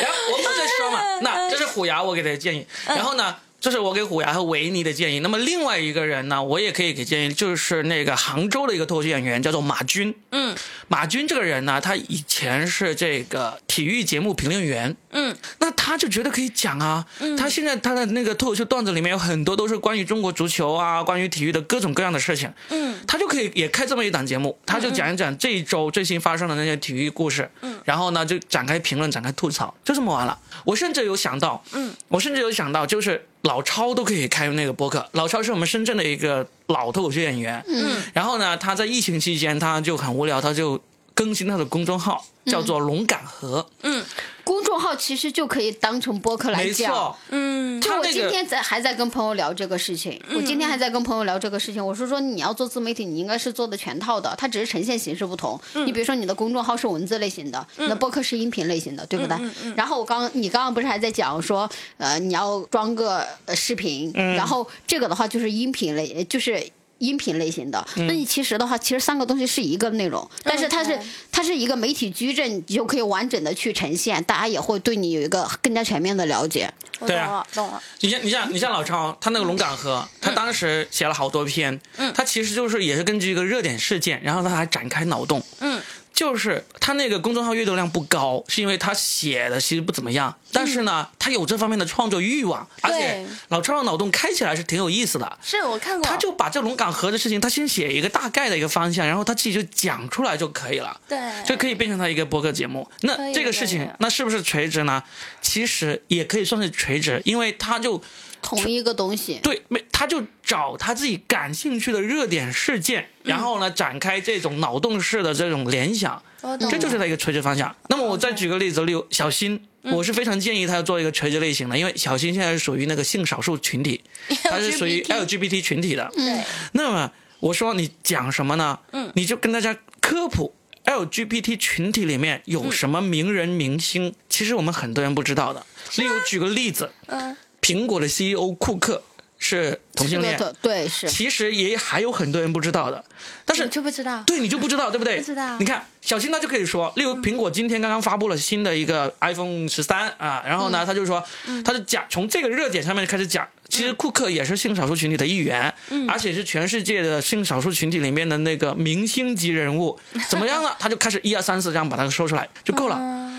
[0.00, 2.66] 然后我们再说嘛，那这是虎牙我给的建议。
[2.86, 3.36] 然后呢？
[3.64, 5.20] 这是我给虎牙和维尼的建议。
[5.20, 10.14] 那么另外一个人呢，我也可以给建议，就是那个杭州的一个脱口秀演员，叫做马军。
[10.32, 10.54] 嗯，
[10.86, 14.94] 马军这个人呢，他以前是这个体育节目评论员。
[15.12, 17.06] 嗯，那他就觉得可以讲啊。
[17.20, 22.52] 嗯，他现在他的那个脱口秀段子里面有很多都是关于中国足球啊，关于体育的各种各样的事情。
[22.68, 27.50] 嗯，他就可以也开这么一档节目，他就讲一讲这一周最新发生的那些体育故事。
[27.62, 30.38] 嗯，然后呢就展开评论，展开吐槽，就这么完了。
[30.66, 33.26] 我甚至有想到，嗯，我甚至有想到就是。
[33.44, 35.08] 老超都可以开那个播客。
[35.12, 37.64] 老超是我们深圳的一个老脱口秀演员。
[37.66, 37.96] 嗯。
[38.12, 40.80] 然后呢，他在疫情期间他就很无聊，他就
[41.14, 43.66] 更新他的公众号，叫做“龙岗河”。
[43.82, 44.04] 嗯。
[44.44, 55.58] 公众号其实就可以当成播客来讲，嗯，就我今天在还在跟朋友聊这个事情，我今天还在跟朋友聊这个事情，我是说你要做自媒体，你应该是做的全套的，它只是呈现形式不同。
[55.86, 59.38] 你比如说你的公众号是文字类型的，你的播客是音频类型的，对不对？
[59.74, 66.62] 然后我刚你刚刚不是还在讲说，呃，你要装个视频，然后这个的话就是音频类，就是。
[66.98, 70.98] 音频类型的，那你其实的话，其实三个东西是一个内容，但是它是
[71.30, 76.72] 它是一个媒体矩阵，你就可以完整的去呈现，大家也会对你有一个更加全面的了解。
[77.06, 77.82] 对啊，懂了。
[78.00, 85.73] 你像你像你像老超，他那个龙岗河，他当时写了好多篇，嗯，他其实就是也是根据一个热点事件，然后他还展开脑洞，嗯。
[86.14, 95.38] 就是他那个公众号阅读量不高，是因为他写的其实不怎么样，但是呢，他有这方面的创作欲望，而且老超的脑洞开起来是挺有意思的。
[95.42, 100.98] 是我看过，他就把这龙岗河的事情，他先写一个大概的一个方向，然后他自己就讲出来就可以了。
[101.08, 102.88] 对，就可以变成他一个播客节目。
[103.00, 105.02] 那这个事情，那是不是垂直呢？
[105.42, 108.00] 其实也可以算是垂直，因为他就。
[108.44, 116.22] 同一个东西，对，没他就找他自己感兴趣的热点事件，然后呢展开这种脑洞式的这种联想，
[116.70, 117.74] 这就是他一个垂直方向。
[117.88, 124.02] 那么我再举个例子，例如小新，我是非常建议他要做一个垂直类型的，因为小新现在是属于那个性少数群体，
[124.44, 126.10] 他是属于 LGBT 群体的。
[126.14, 126.42] 对。
[126.72, 128.78] 那么我说你讲什么呢？
[128.92, 130.54] 嗯，你就跟大家科普
[130.84, 135.64] LGBT 群体里面有什么名人明星，其实我们很多人不知道的。
[135.96, 137.34] 例如举个例子，嗯。
[137.64, 139.02] 苹果的 CEO 库克
[139.38, 141.08] 是同性恋，对是。
[141.08, 143.02] 其实也还有很多人不知道的，
[143.46, 145.16] 但是就不知道，对你就不知道，对不对？
[145.16, 145.58] 不知道。
[145.58, 151.24] 你看小新他就可以说，例如苹果今天刚刚发布了新的一个 iPhone 十三啊，然后呢他就说，
[151.64, 155.72] 他就讲从这个热点上面开始讲，其实库克也是性少数群体的一员，
[156.06, 159.98] 而且是全世界的性少数群体里面的那个明星级人物，
[160.28, 160.70] 怎么样呢？
[160.78, 162.96] 他就开始一二三四这样把它说出来就够了。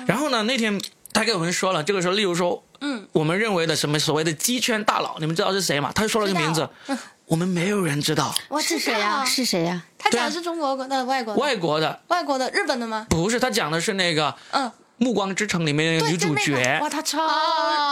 [0.07, 0.79] 然后呢那天
[1.15, 2.61] 他给我们说了，这个时候例如说。
[2.81, 5.91] 嗯，我们认为的什么所谓的鸡圈大佬，你们知道是谁吗？
[5.95, 8.35] 他就说了个名字，嗯我们没有人知道。
[8.49, 9.23] 我是谁呀？
[9.25, 9.81] 是谁呀？
[9.97, 13.07] 他讲的是中国的、外国的、外国的、外国的、日本的吗？
[13.09, 16.79] 不是，他讲的是那个嗯，《暮光之城》里面的女主角。
[16.81, 17.25] 哇，他超，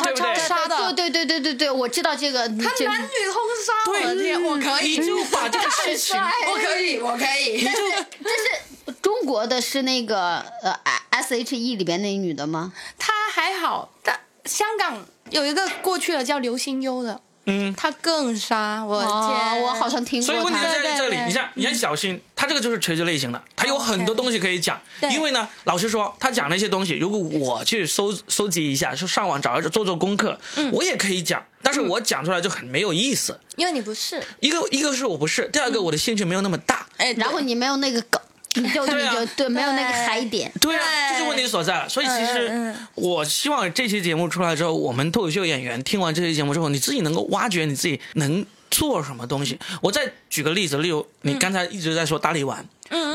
[0.03, 2.41] 他超杀的，对对对对对，我知道这个。
[2.41, 7.61] 他男女通杀，我的天，我可以，就把这个事情，我可以，我可以。
[7.63, 8.61] 这是这是
[9.01, 10.71] 中国的，是那个呃
[11.09, 12.73] S H E 里边那女的吗？
[12.97, 15.05] 她还好，但香港。
[15.31, 20.25] 有一个过去了叫刘心悠的，嗯，她更杀，我天，我好像听过。
[20.27, 24.79] 所以问题在在这里，你像你像小新，他这个就是垂直类型的，他有很多东西可以讲。
[25.09, 30.37] 因为呢，老实说，他讲那些东西，如果我去搜搜集一下，就上网找做做功课，
[30.71, 33.39] 我也可以讲，但是我讲出来就很没有意思。
[33.55, 38.21] 因为你不是一个一个是我不是，第二个我的兴趣没有那么大，哎，然后你没有那个梗。
[38.55, 41.87] 你就你就对没有那个嗨点，对啊，这是问题所在。
[41.89, 49.59] 所以其实我希望这期节目出来之后，我们脱口秀演员听完这期节目之后，你自己能够挖掘你自己能做什么东西。
[49.81, 52.65] 我再举个例子，例如你刚才一直在说大力丸，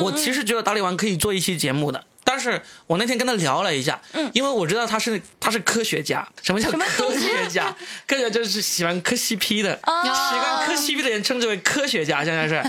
[0.00, 2.04] 我其实觉得大力丸可以做一期节目的。
[2.24, 4.30] 但是我那天跟他聊了一下，嗯。
[4.34, 7.74] 因为我知道他是他是科学家，什么叫科学家？
[8.06, 12.62] 科学家就是喜欢磕 CP 的，喜欢磕 CP 的人称之为科学家，现在是。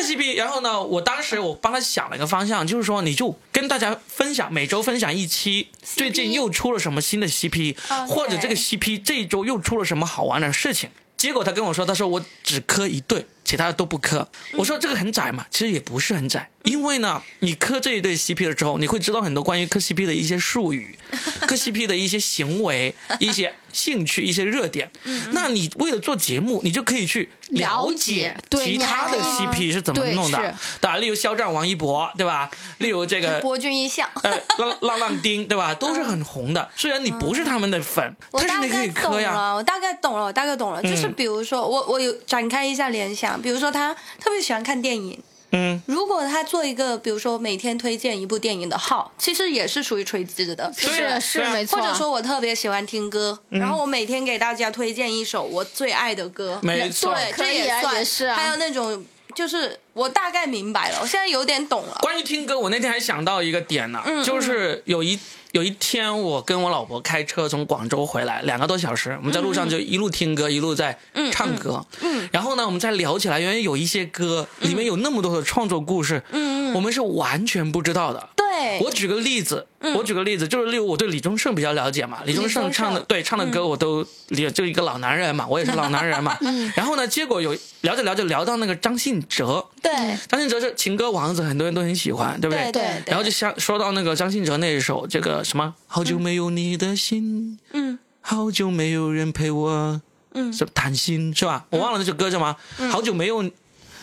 [0.00, 0.82] CP，然后呢？
[0.82, 7.76] 我当时我帮他想了一个方向，就是说你就跟大家分享，每周分享一期，最近又出了什么新的 CP，
[8.08, 10.90] 或者这个 CP 这一周又出了什么好玩的事情。
[11.16, 14.26] 结果他跟我说，他说我只磕一对，其他的都不磕。
[14.52, 20.98] 我说这个很窄嘛，其实也不是很窄，因为呢，你磕这一对 CP 了之后，你会知道很多关于磕 CP 的一些术语，
[21.46, 23.52] 磕 CP 的一些行为， 一些。
[23.74, 24.88] 兴趣一些热点，
[25.32, 30.38] 那你为了做节目，你就可以去了解其他的 CP 是怎么弄的，
[30.80, 30.96] 对吧？
[30.98, 32.48] 例如肖战、王一博，对吧？
[32.78, 35.74] 例如这个 博君一笑，呃，浪浪浪丁，对吧？
[35.74, 36.70] 都是很红的。
[36.76, 39.52] 虽然你不是他们的粉，但是你可以磕呀。
[39.54, 40.80] 我大概懂了，我大概懂了。
[40.80, 45.22] 就是比如说，我我有展开一下联想，比如说他特别喜欢看电影。
[45.56, 51.78] 嗯，如果他做一个，比如说每天推荐一部电影的号，其实也是属于垂直的，是是没错。
[51.78, 58.28] 或者说我特别喜欢听歌，然后我每天给大家推荐一首我最爱的歌，没错，对，这也算是。
[58.32, 61.98] 还有那种，就是我大概明白了，我现在有点懂了。
[62.00, 65.16] 关于听歌，我那天还想到一个点呢，就是有一。
[65.54, 70.98] 有一天，我跟我老婆开车从广州回来，两个多小时，我们在路上就一路听歌，一路在
[71.30, 71.86] 唱歌。
[72.00, 78.30] 嗯，然后呢，我们再聊起来，因为有一些歌里面有那么多的创作故事，嗯我们是完全不知道的。
[78.34, 79.64] 对，我举个例子，
[79.94, 86.36] 我举个例子，就是例如我对李宗盛比较了解嘛，李宗盛唱的对唱的歌我都也就一个老男人嘛，我也是 老男人嘛。
[86.74, 89.92] 然后呢，结果有聊着聊着聊到那个张信哲，对，
[90.26, 92.72] 张信哲是情歌王子，很多人都很喜欢，对不对？
[92.72, 92.82] 对。
[93.06, 95.43] 然后就像说到那个张信哲那一首这个。
[95.44, 95.74] 什么？
[95.86, 100.00] 好久没有你的心，嗯，好久没有人陪我，
[100.32, 101.66] 嗯，是谈心是吧？
[101.70, 102.56] 我忘了那首歌叫什么？
[102.90, 103.42] 好久没有，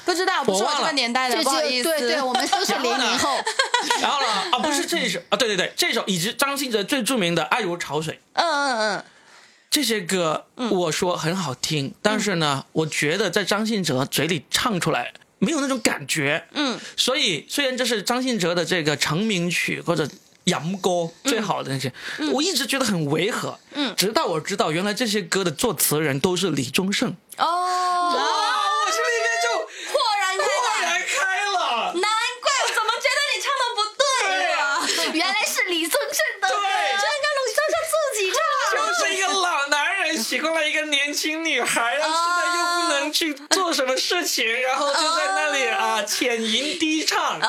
[0.06, 3.30] 不知道，不是我这个年代的，不好意思，对对，我们都是零零后。
[4.02, 4.28] 然后呢？
[4.52, 8.14] 啊，不是这首啊，对对对，这首以及张信哲最著名的《爱如潮水》。
[8.34, 9.04] 嗯嗯嗯。
[9.70, 16.44] 这些歌我说很好听，但是呢，我觉得在张信哲嘴里唱出来没有那种感觉。
[16.52, 20.06] 嗯，所以虽然这是张信哲的这个成名曲或者
[20.46, 21.92] 洋歌最好的那些，
[22.34, 23.58] 我一直觉得很违和。
[23.74, 29.60] 嗯直到我知道原来这些歌的作词人都是李宗盛，哦，哇，我心里面就
[29.92, 30.38] 豁然。
[30.38, 30.44] 豁
[30.82, 31.16] 然开
[31.54, 31.94] 朗。
[31.94, 32.10] 难
[32.42, 34.04] 怪我怎么觉得你唱的不对
[34.40, 34.62] 对啊？
[34.76, 36.62] 啊原来是李宗盛的歌，对
[36.98, 38.40] 这应该李宗盛自己唱。
[38.72, 47.40] 就是一个老男人喜欢了一个年轻女孩，然后现在又不能去做什么事情，然后就在那里啊浅吟低唱。
[47.40, 47.48] 哦，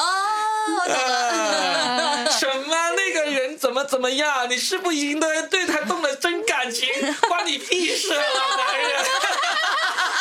[2.38, 4.48] 什么那个人怎么怎么样？
[4.51, 6.88] 你是不赢得对对他动了真感情？
[7.29, 8.88] 关你屁事啊，老男人！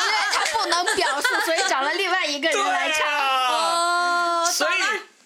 [0.01, 3.07] 因为他不能表述，所以找了另外一个人来对唱。
[3.07, 4.71] 啊，哦，所以。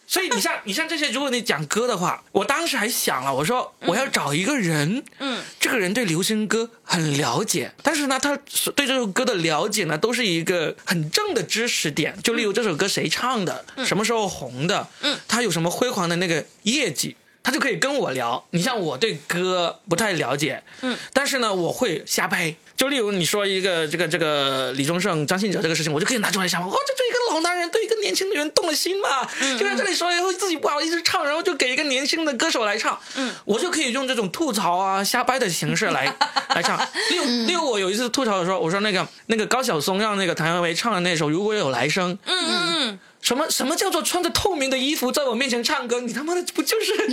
[0.08, 8.38] 所以你像你像这些，如果你讲歌的话，我当时还想了，我说我要找一个人，嗯，这个人对流行歌很了解，但是呢，他
[8.76, 17.16] 对这首歌的了解呢，都是一个很正的知识点，就例如这首歌谁唱的，什么时候红的，嗯，他有什么辉煌的那个业绩。
[17.44, 18.44] 他就可以跟我聊。
[18.50, 22.56] 你像我对歌不太了解，嗯，但是呢，我会瞎掰。
[22.78, 29.26] 就例如你说一个这个这个李宗盛、张信哲这个事情，我就可以拿出来想，哦，这对一个老男人对一个年轻女人动了心嘛，
[29.58, 36.14] 就在这里说以后自己不好意思唱，然后就给一个年轻的歌手来唱，嗯，我就可以用这种吐槽啊、瞎掰的形式来
[36.54, 36.78] 来唱。
[37.10, 46.02] 例如，例如我有一次吐槽的时候，我说那个那个高晓松让那个谭维维唱的那首《如果有来生》，嗯嗯嗯，什么什么叫做穿着透明的衣服在我面前唱歌？
[46.02, 46.94] 你他妈的不就是？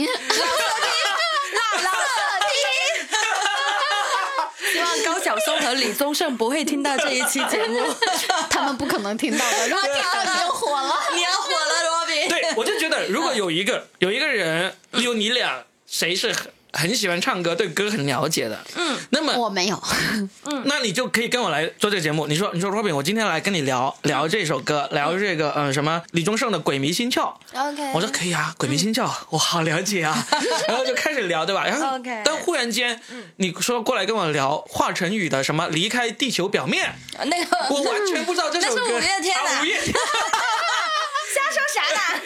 [4.73, 7.81] 希望高晓松和李宗盛不会听到这一期节目。
[8.49, 9.69] 他们不可能听到的。
[9.69, 10.95] 如果听到，你就火了。
[11.15, 12.29] 你要火了，罗宾。
[12.29, 16.35] 对，我就觉得如果有一个有一个人，例如你俩，谁是
[16.73, 19.83] 很很喜欢唱歌，对歌很了解的，嗯，那么我没有，
[20.47, 22.27] 嗯那你就可以跟我来做这个节目。
[22.27, 27.33] 你说，你说，Robin，我今天来跟你聊聊这首歌，聊这个呃什么李宗盛的《鬼迷心窍》。
[27.71, 30.27] OK，我说可以啊，《鬼迷心窍》我好了解啊，
[30.69, 31.65] 然后就开始聊，对吧？
[31.67, 33.01] 然后 OK 但忽然间，
[33.37, 36.95] 你说过来跟我聊华晨宇的什么离开地球表面，
[37.27, 38.81] 那个 我完全不知道这首歌。
[38.83, 39.95] 那是五月天的啊五月天。
[41.35, 42.21] 瞎说啥呢？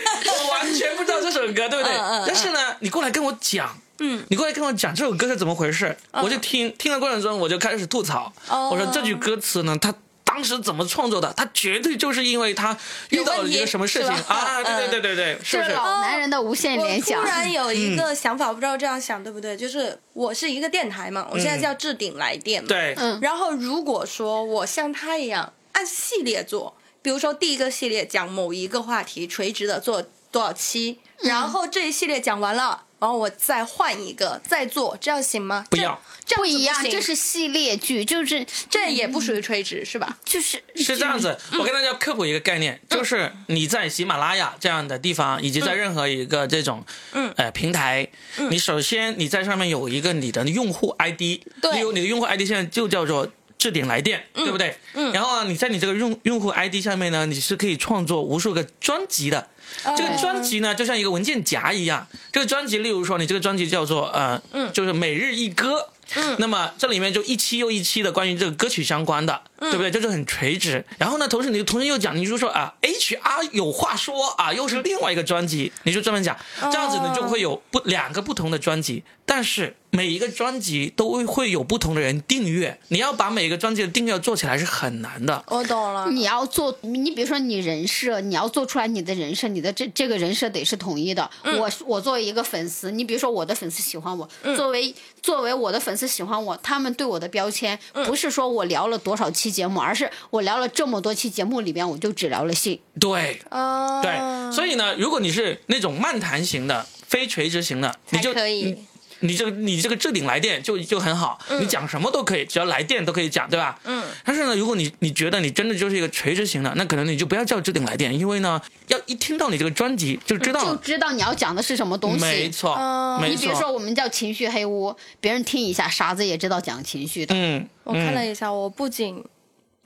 [0.44, 1.92] 我完全不知道这首歌，对不对？
[1.96, 9.94] 嗯嗯嗯但是呢，你过来跟我讲，嗯，你过来跟我讲这首歌是怎么回事，我就听听的过程中，我就开始吐槽，哦我说这句歌词呢，他。
[10.28, 11.32] 当时怎么创作的？
[11.34, 12.76] 他绝对就是因为他
[13.08, 14.62] 遇到了一个什么事情啊！
[14.62, 15.70] 对对对对对，是不是？
[15.70, 17.30] 这老男人的无限联想我突。
[17.30, 19.56] 然有一个想法，我不知道这样想对不对？
[19.56, 22.68] 就是我是一个电台嘛，我现在叫置顶来电嘛。。
[22.68, 32.82] 对，嗯然后如果说我像他一样按系列做，比如说第一个系列讲某一个话题，垂直的做多少期，然后这一系列讲完了。
[33.06, 35.64] 然后我再换一个再做，这样行吗？
[35.70, 40.18] 不要这，这样不一样，这是系列剧，就是这也不属于垂直是吧？
[40.24, 41.38] 就是是这样子。
[41.52, 48.08] 嗯我跟大家科普一个概念，就是你在喜马拉雅这样的地方，以及在任何一个这种嗯呃平台，
[48.50, 53.30] 你首先你在上面有一个你的用户 ID，对例如你的用户 ID 现在就叫做。
[53.66, 54.76] 置顶来电，对不对？
[54.94, 59.48] 嗯然后呢，你在你这个用用户 ID 下面呢，你是可以创作无数个专辑的。
[59.96, 62.06] 这个专辑呢，就像一个文件夹一样。
[62.32, 65.88] 这个专辑，例如说，你这个专辑叫做呃，嗯就是每日一歌。
[66.14, 69.90] 嗯那么这里面就一期又一期的关于这个歌曲相关的，嗯对不对？
[69.90, 70.84] 就是很垂直。
[70.98, 82.78] 然后呢，同时你同时又讲，你就说啊，HR 有话说啊，又是另外一个专辑，你就专门讲，这样子呢就会有不两个不同的专辑，但是每一个专辑都会有不同的人订阅。
[82.88, 85.42] 你要把每一个专辑的订阅做起来是很难的。
[85.48, 86.10] 我懂了。
[86.10, 91.28] 你要做，你比如说你人设，你要做出来你的人设，你的这这个人设得是统一的。
[91.42, 102.78] 我我作为一个粉丝，你比如说我的粉丝喜欢我，作为作为我的粉丝喜欢我，他们对我的标签不是说我聊了多少期节目，而是我聊了这么多期节目里边，我就只聊了性。
[103.00, 108.86] 对哦，对，所以呢，如果你是那种漫谈型的、非垂直型的，你就可以你
[109.20, 113.78] 你这个你这个置顶来电就就很好，你讲什么都可以，只要来电都可以讲，对吧？
[113.84, 114.04] 嗯。
[114.22, 120.76] 但是呢，如果你你觉得你真的就是一个垂直型的，那可能你就不要叫置顶来电，因为呢，要一听到你这个专辑就知道了。
[120.76, 122.20] 就知道你要讲的是什么东西。
[122.26, 123.34] 没错，哦没错。
[123.34, 127.34] 你比如说，我们叫情绪黑屋，别人听一下，傻子也知道讲情绪的。
[127.34, 129.24] 嗯，我看了嗯一下，我不仅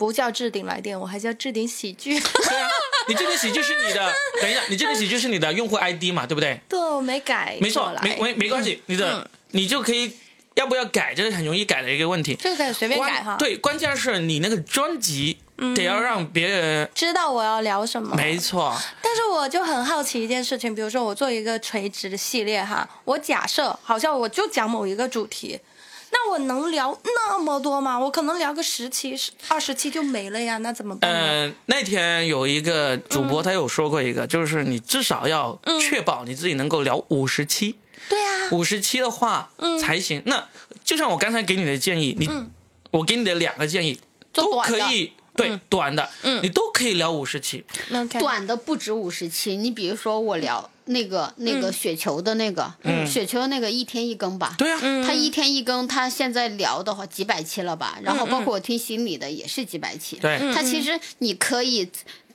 [0.01, 2.19] 不叫置顶来电，我还叫置顶喜剧。
[2.19, 2.69] 对啊，
[3.07, 4.11] 你这个喜剧是你的，
[4.41, 6.59] 等一下，你这个喜剧是你的用户 ID 嘛，对不对？
[6.67, 10.11] 对，我没改没错没没没关系，你的、嗯你就可以
[10.55, 12.35] 要不要改，这是很容易改的一个问题。
[12.37, 15.37] 这个可以随便改哈。，对，关键是你那个专辑
[15.77, 18.17] 得要让别人，知道我要聊什么。
[18.17, 25.59] 没错，但是我就很好奇一件事情，比如说我做一个垂直的系列哈，我假设好像我就讲某一个主题，
[26.13, 27.99] 那我能聊那么多吗？
[27.99, 29.17] 我可能聊个十期、
[29.49, 31.11] 二十期就没了呀，那怎么办？
[31.11, 37.77] 嗯，那天有一个主播他有说过一个，就是你至少要确保你自己能够聊五十期。
[38.09, 39.51] 对啊，五十期的话
[39.81, 40.23] 才行。
[40.27, 40.49] 那
[40.85, 42.29] 就像我刚才给你的建议，你
[42.91, 44.01] 我给你的两个建议
[44.33, 45.13] 都可以。
[45.37, 47.65] 对，短的，嗯，你都可以聊五十期。
[48.19, 52.73] 短的不止五十期，你比如说我聊那个那个雪球的那个，
[53.07, 54.55] 雪球那个一天一更吧。
[54.59, 57.99] 对啊，他一天一更，他现在聊的话几百期了吧？
[58.03, 60.17] 然后包括我听心理的也是几百期。
[60.21, 61.89] 对，他其实你可以。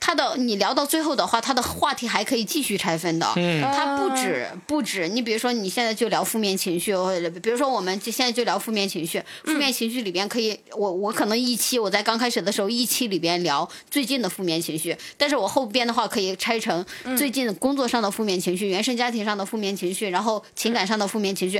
[0.05, 3.27] 他的你聊到最后的话，他的话题还可以继续拆分的。
[3.37, 9.19] 嗯，他不止不止，你比如说你现在就聊负面情绪，或者比如说我们现在就聊负面情绪。
[9.45, 16.85] 负面情绪里边可以，我我可能一期我在刚开始的时候一期里边聊最近的负面情绪，但是我后边的话可以拆成
[17.17, 21.59] 最近工作上的负面情绪、原生家庭上的负面情绪，然后情感上的负面情绪。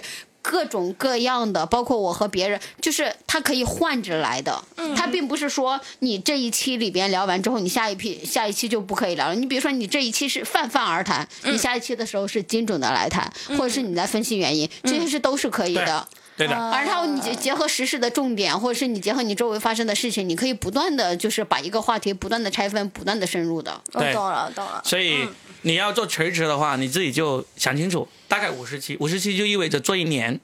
[0.50, 4.64] 各种各样的，包括我和别人，就是它可以换着来的。
[4.78, 9.36] 嗯，它并不是说你这一期里边聊完之后，你下一批下一期就不可以聊了。
[9.36, 16.08] 你比如说，你这一期是泛泛而谈，你下一期的时候是精准的来谈，或者是你在分析原因，这些是都是可以的。
[16.38, 16.54] 对的。
[16.54, 23.82] 然后你结合实事的重点，或者是你结合你周围发生的事情，你可以不断的就是把一个话题不断的拆分，不断的深入的。
[23.94, 24.82] 我懂了，懂了。
[24.84, 25.28] 所以
[25.66, 28.08] 你要做垂直的话，你自己就想清楚。
[28.28, 30.40] 大概五十期，五十期就意味着做一年，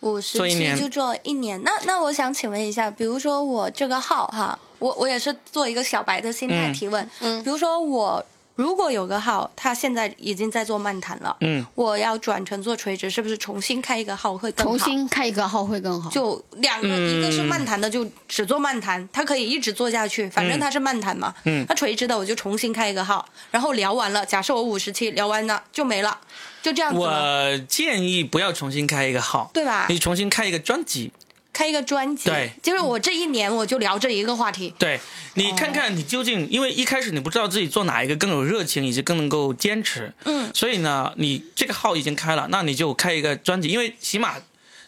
[0.00, 1.62] 五十期就做一年。
[1.62, 8.24] 那那我想请问一下，比如说我这个号哈，我我也是做一个小白的心态提问，嗯，比如说我。
[8.56, 14.70] 如果有个号，他现在已经在做漫谈了，嗯，我要转成做垂直，是不是重新开一个号会更好？
[14.72, 16.10] 重新开一个号会更好。
[16.10, 21.34] 就两个，一个是漫谈的，就只做漫谈，他可以一直做下去，反正他是漫谈嘛。
[21.44, 21.64] 嗯。
[21.66, 26.18] 他垂直的，我就重新开一个号，然后聊完了，假设我五十期聊完了就没了，
[26.62, 26.98] 就这样子。
[26.98, 29.86] 我建议不要重新开一个号，对吧？
[29.90, 31.12] 你重新开一个专辑。
[31.56, 34.74] 开一个专辑，对，就是我这一年我就聊这一个话题。
[34.78, 35.00] 对，
[35.36, 40.12] 你看看你究竟，因为一开始你不知道自己做哪一个更有热情，以及更能够坚持。
[40.26, 44.34] 嗯，所以呢，你这个号已经开了，那你就开一个专辑，因为起码。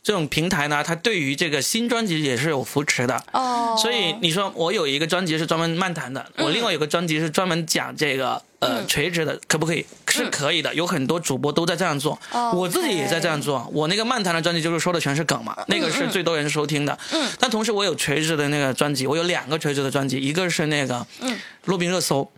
[0.00, 3.76] 这种平台呢，它对于这个新专辑也是有扶持的哦。
[3.76, 9.84] 所以你说我有一个专辑是专门漫谈的，我另外有个专辑是专门讲这个呃垂直的，可不可以？
[10.08, 12.18] 是可以的，有很多主播都在这样做，
[12.54, 13.68] 我自己也在这样做。
[13.72, 16.98] 我那个漫谈的专辑就是说的全是梗嘛，那个是最多人收听的。
[17.12, 17.28] 嗯。
[17.38, 22.28] 但同时我有垂直的那个专辑，我有两个垂直的专辑，一个是那个嗯，路边热搜。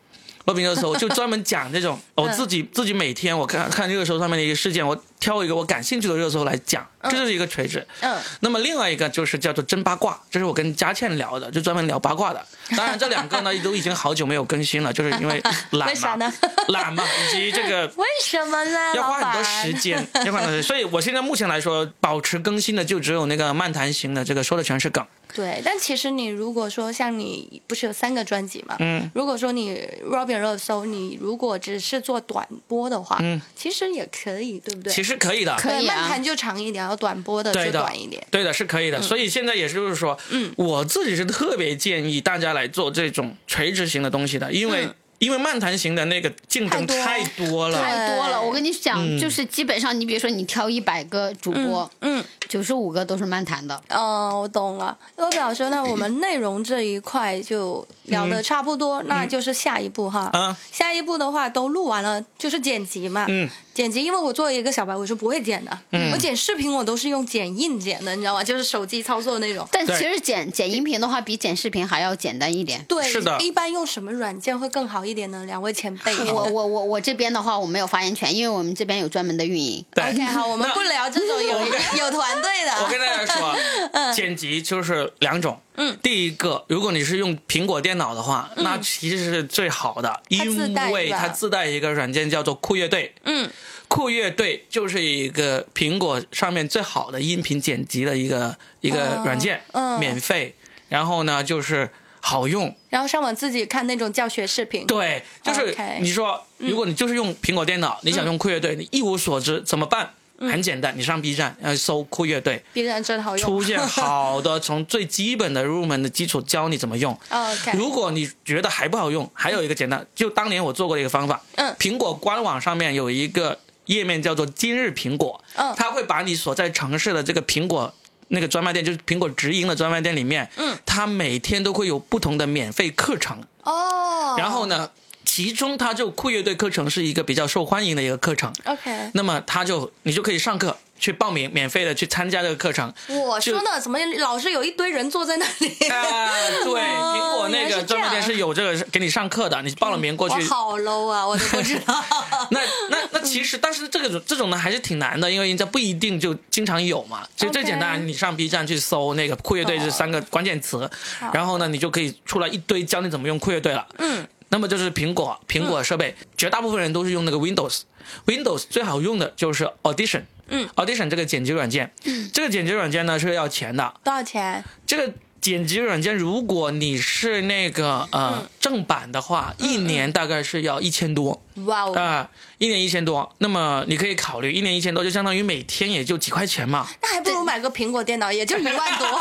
[0.46, 7.86] 录屏热搜就专门讲这种，我 自己自己每天我看看热搜上面的一个事件，我挑一个我感兴趣的热搜来讲，这就是一个垂直。
[8.00, 8.18] 嗯。
[8.40, 12.44] 那么另外一个就是叫做真八卦，这是我跟佳倩聊的，就专门聊八卦的。
[12.76, 16.32] 当然这两个呢都已经好久没有更新了，就是因为 懒嘛，
[16.68, 18.78] 懒嘛，以及这个为什么呢？
[18.96, 20.62] 要花很多时间，要花很多时间。
[20.62, 25.06] 所以我现在目前来说，保持更新的就只有那个漫谈型的，这个说的全是梗。
[25.34, 28.76] 对，但其实你如果说像你不是有三个专辑嘛？
[28.80, 29.10] 嗯。
[29.14, 34.92] 如果说你 Robin 热搜，你如果只是做短播的话，嗯，其实也可以，对不对？
[34.92, 38.24] 其实可以的，可以漫谈就长一点，然后短播的就短一点。
[38.30, 39.00] 对的，是可以的。
[39.02, 44.88] 所以现在也就是说，嗯，我自己是特别建议大家来做这种垂直型的东西的，因为。
[45.20, 48.40] 因为漫谈型的那个竞争太多了，太多了。
[48.40, 53.78] 我跟你讲，就是基本上，你比如说你挑一百个主播，嗯，九十五个都是漫谈的。
[53.90, 54.96] 哦，我懂了。
[55.16, 60.30] 我表示，那我们内容这一块就聊的差不多，那就是下一步哈。
[60.32, 60.56] 嗯。
[60.72, 63.26] 下一步的话都录完了，就是剪辑嘛。
[63.28, 63.46] 嗯。
[63.74, 65.78] 剪辑，因为我作为一个小白，我是不会剪的。
[65.92, 66.10] 嗯。
[66.12, 68.42] 我剪视频，我都是用剪映剪的，你知道吗？
[68.42, 69.68] 就是手机操作那种。
[69.70, 72.82] 但其实剪剪音频的话，比剪视频还要简单一点。
[72.88, 73.06] 对。
[73.06, 73.38] 是的。
[73.40, 75.44] 一般用什么软件会更好一点呢？
[75.46, 76.14] 两位前辈。
[76.30, 79.84] 我我我我这边的话，我没有发言权，因为我们这边有专门的运营。
[79.96, 81.58] OK，好，我们不聊这种有
[81.98, 82.72] 有团队的。
[82.82, 85.60] 我跟大家说，剪辑就是两种。
[85.76, 85.96] 嗯。
[86.02, 93.14] 第一个，如果你是用苹果电脑的话，那其实是最好的，因为它自带一个软件叫做酷乐队。
[93.24, 93.48] 嗯。
[93.88, 100.54] 酷乐队就是一个苹果上面最好的音频剪辑的一个一个软件，嗯免费，
[100.88, 101.90] 然后呢就是
[102.20, 104.86] 好用，然后上网自己看那种教学视频。
[104.86, 110.10] 对，就是你说，如果你就是用苹果电脑，你想用酷乐队，你一无所知怎么办？
[110.38, 117.12] 很简单，你上 B 站，呃搜酷乐队，B 站真好用，出现好的从最基本的入门的基础教你怎么用。
[117.28, 123.58] OK，如果你觉得还不好用，还有一个简单，就当年我做过的一个方法，嗯，苹果官网上面有一个。
[123.86, 127.92] 页面叫做今日苹果，嗯，它会把你所在城市的这个苹果
[128.32, 134.88] 那个专卖店，就是苹果直营的专卖店里面，嗯，它每天都会有不同的免费课程，哦，然后呢，
[135.32, 138.52] 其中它就酷乐队课程是一个比较受欢迎的一个课程。
[138.64, 142.92] OK，那么它就你就可以上课去报名，免费的去参加这个课程。
[143.06, 145.68] 我说呢，怎么老是有一堆人坐在那里？
[145.88, 146.32] 啊，
[146.64, 150.48] 对，哦苹果那个专卖店是有这个给你上课的，你报了名过去我。
[150.48, 152.04] 好 low 啊，我都不知道。
[152.50, 152.58] 那
[152.88, 157.24] 那那其实，但是这个这种呢还是挺难的，因为人家不一定就经常有嘛。
[157.36, 160.90] 其实最简单，你上 B 站去搜那个酷乐队这三个关键词，
[161.32, 163.86] 然后呢，你就可以出来一堆教你怎么用酷乐队了。
[163.98, 167.80] 嗯，那么就是苹果苹果设备，绝大部分人都是用那个 Windows。
[168.26, 170.22] Windows 最好用的就是 Audition。
[170.48, 173.94] 嗯，Audition 这个剪辑软件，嗯，这个剪辑软件呢是要钱的。
[174.02, 174.64] 多少钱？
[174.84, 182.28] 这个剪辑软件，如果你是那个呃、正版的话，一年大概是要一千多哇哦，啊、
[182.58, 183.32] 一年一千多。
[183.38, 186.88] 那么你可以考虑，一年一千多就相当于每天也就几块钱嘛。
[187.00, 189.06] 那还不如买个苹果电脑，也就一万多，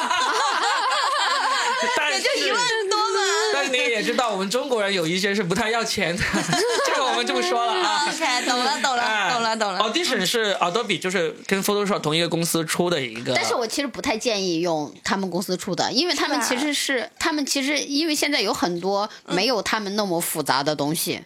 [1.96, 2.60] 但也就一万
[2.90, 3.20] 多嘛。
[3.54, 6.24] 但是你也知道，我们中国人有一些是不太要钱的，
[6.88, 8.06] 这个我们就不说了啊。
[8.08, 9.80] OK，懂了，懂了，哎懂了，懂了。
[9.80, 13.34] Audition 是 Adobe，就是跟 Photoshop 同一个公司出的一个。
[13.36, 21.22] 但是我其实不太建议用他们公司出的，因为他们其实是他们其实因为现在有很多没有他们那么复杂的东西。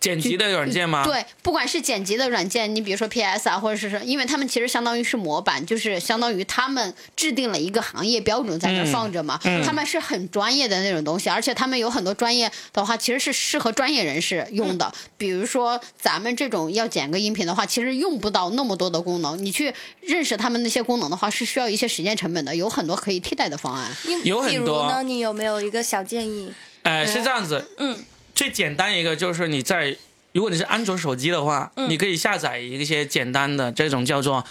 [0.00, 14.92] 剪辑的软件吗？，对，不管是剪辑的软件，你比如说 PS 啊，或者是是因为他们其实相当于是模板，就是相当于他们制定了一个行业标准在那放着嘛，他们是很专业的那种东西，而且他们有很多专业的话，其实是适合专业人士用的。
[15.16, 23.90] 比如说咱们这种要剪个音频的话，其实用不到那么多的功能，你去认识他们那些功能的话，是需要一些时间成本的，有很多可以替代的方案。
[24.22, 26.52] 有很多比如呢，你有没有一个小建议？
[26.82, 27.68] 哎、是这样子。
[27.78, 27.98] 嗯，
[28.38, 29.96] 最简单一个就是你在，
[30.30, 31.90] 如果你是安卓手机的话，嗯。
[31.90, 34.44] 你可以下载一些简单的这种叫做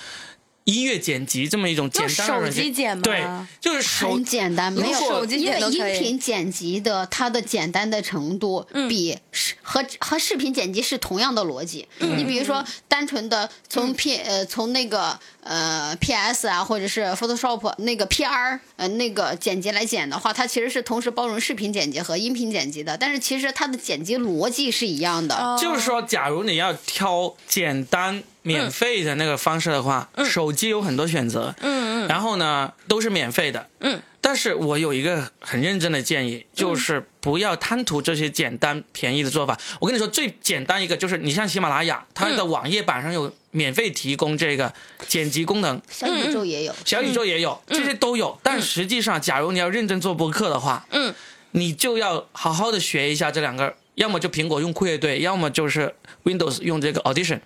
[0.67, 2.63] 音乐剪辑这么一种简单的软件。
[2.65, 3.01] 机剪吗？
[3.01, 3.25] 对，
[3.61, 11.87] 就是手很简单，没有因为音频剪辑的它的简单的程度比视和和视频剪辑是同样的逻辑。
[11.99, 25.33] 你比如说，单纯的从 P 呃从那个呃 PS 啊，或者是 Photoshop 那个 PR 呃那个剪辑来剪的话，它其实是同时包容视频剪辑和音频剪辑的，但是其实它的剪辑逻辑是一样的。
[25.33, 32.07] 哦就是说，假如你要挑简单免费的那个方式的话，手机有很多选择，嗯嗯。
[32.07, 33.99] 然后呢都是免费的，嗯。
[34.19, 39.57] 但是我有一个很认真的建议，就是不要贪图这些简单便宜的做法。
[39.79, 44.73] 我跟你说，最简单一个就是你像喜马拉雅，它的网页版上有免费提供这个
[45.07, 48.37] 剪辑功能，小宇宙也有，小宇宙也有，这些都有。
[48.43, 51.13] 但实际上，假如你要认真做播客的话，嗯，
[51.51, 55.93] 你就要好好的学一下这两个，要么就苹果用酷乐队，要么就是
[56.23, 57.39] Windows 用这个 Audition，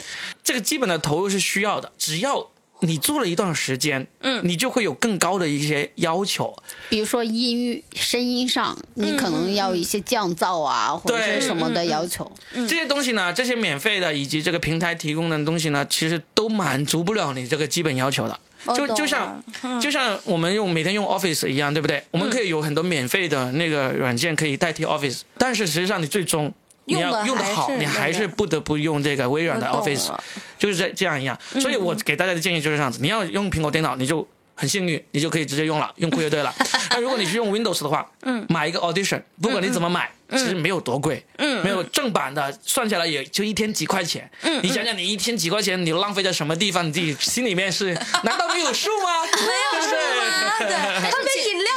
[0.44, 1.92] 这个基本的投入是需要的。
[1.98, 2.50] 只要
[2.82, 6.54] 你做了一段时间，嗯你就会有更高的一些要求。
[6.90, 12.30] 比如说音域声音上，你可能要一些降噪啊，或者对是什么的要求。
[12.54, 18.38] 这些东西呢，这些免费的以及这个平台提供的东西呢，其实都满足不了你这个基本要求的。
[18.76, 19.44] 就就像
[19.82, 22.04] 就像我们用每天用 Office 一样，对不对？
[22.12, 26.54] 我们可以有很多免费的那个软件可以代替 Office，但是实际上你最终
[26.86, 30.10] 你要用的好，你还是不得不用这个微软的 Office，
[30.58, 31.38] 就是这这样一样。
[31.60, 34.28] 所以我给大家的建议就是这样子：你要用苹果电脑，你就
[34.62, 36.54] 很幸运，你就可以直接用了，用酷乐队了。
[36.92, 44.30] 那如果你是用 Windows 的话，嗯，买一个 Audition，不管你怎么买，其实没有多贵，嗯没有正版的，算下来也就一天几块钱。
[44.44, 46.88] 嗯你想想，你一天几块钱，你浪费在什么地方？
[46.88, 47.92] 你自己心里面是
[48.24, 49.24] 难道没有数吗？
[49.34, 50.60] 没有数吗？
[50.60, 50.68] 对？
[50.68, 51.71] 对，喝杯饮料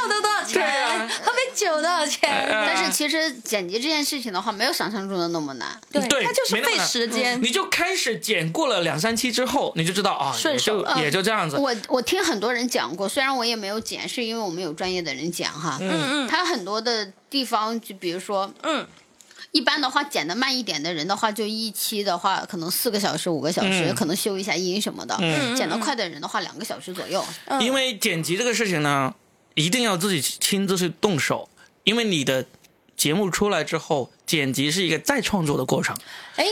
[1.75, 2.47] 喝杯酒多少钱？
[2.49, 5.79] 但是其实剪辑这件事情的话，没有想象中的那么难。
[5.91, 7.41] 对，对它就是费时间。
[7.41, 11.57] 你就开始剪过了两三期之后，你就知道啊，顺手也就这样子。
[11.57, 15.77] 我我听很多人讲过，虽然我也没有剪，是因为我们有专业的人讲哈。
[15.81, 18.85] 嗯嗯他很多的地方，就比如说，嗯，
[19.51, 25.15] 一般的话剪的慢一点的人的话，就一期的话可能四个小时、五个小时，嗯可能修一下音什么的。
[25.19, 27.23] 嗯剪得快的人的话，两个小时左右。
[27.45, 29.13] 嗯因为剪辑这个事情呢，
[29.53, 31.47] 一定要自己亲自去动手，
[31.85, 32.45] 因为你的
[32.97, 35.95] 节目出来之后，剪辑是一个再创作的过程。
[36.35, 36.45] 哎，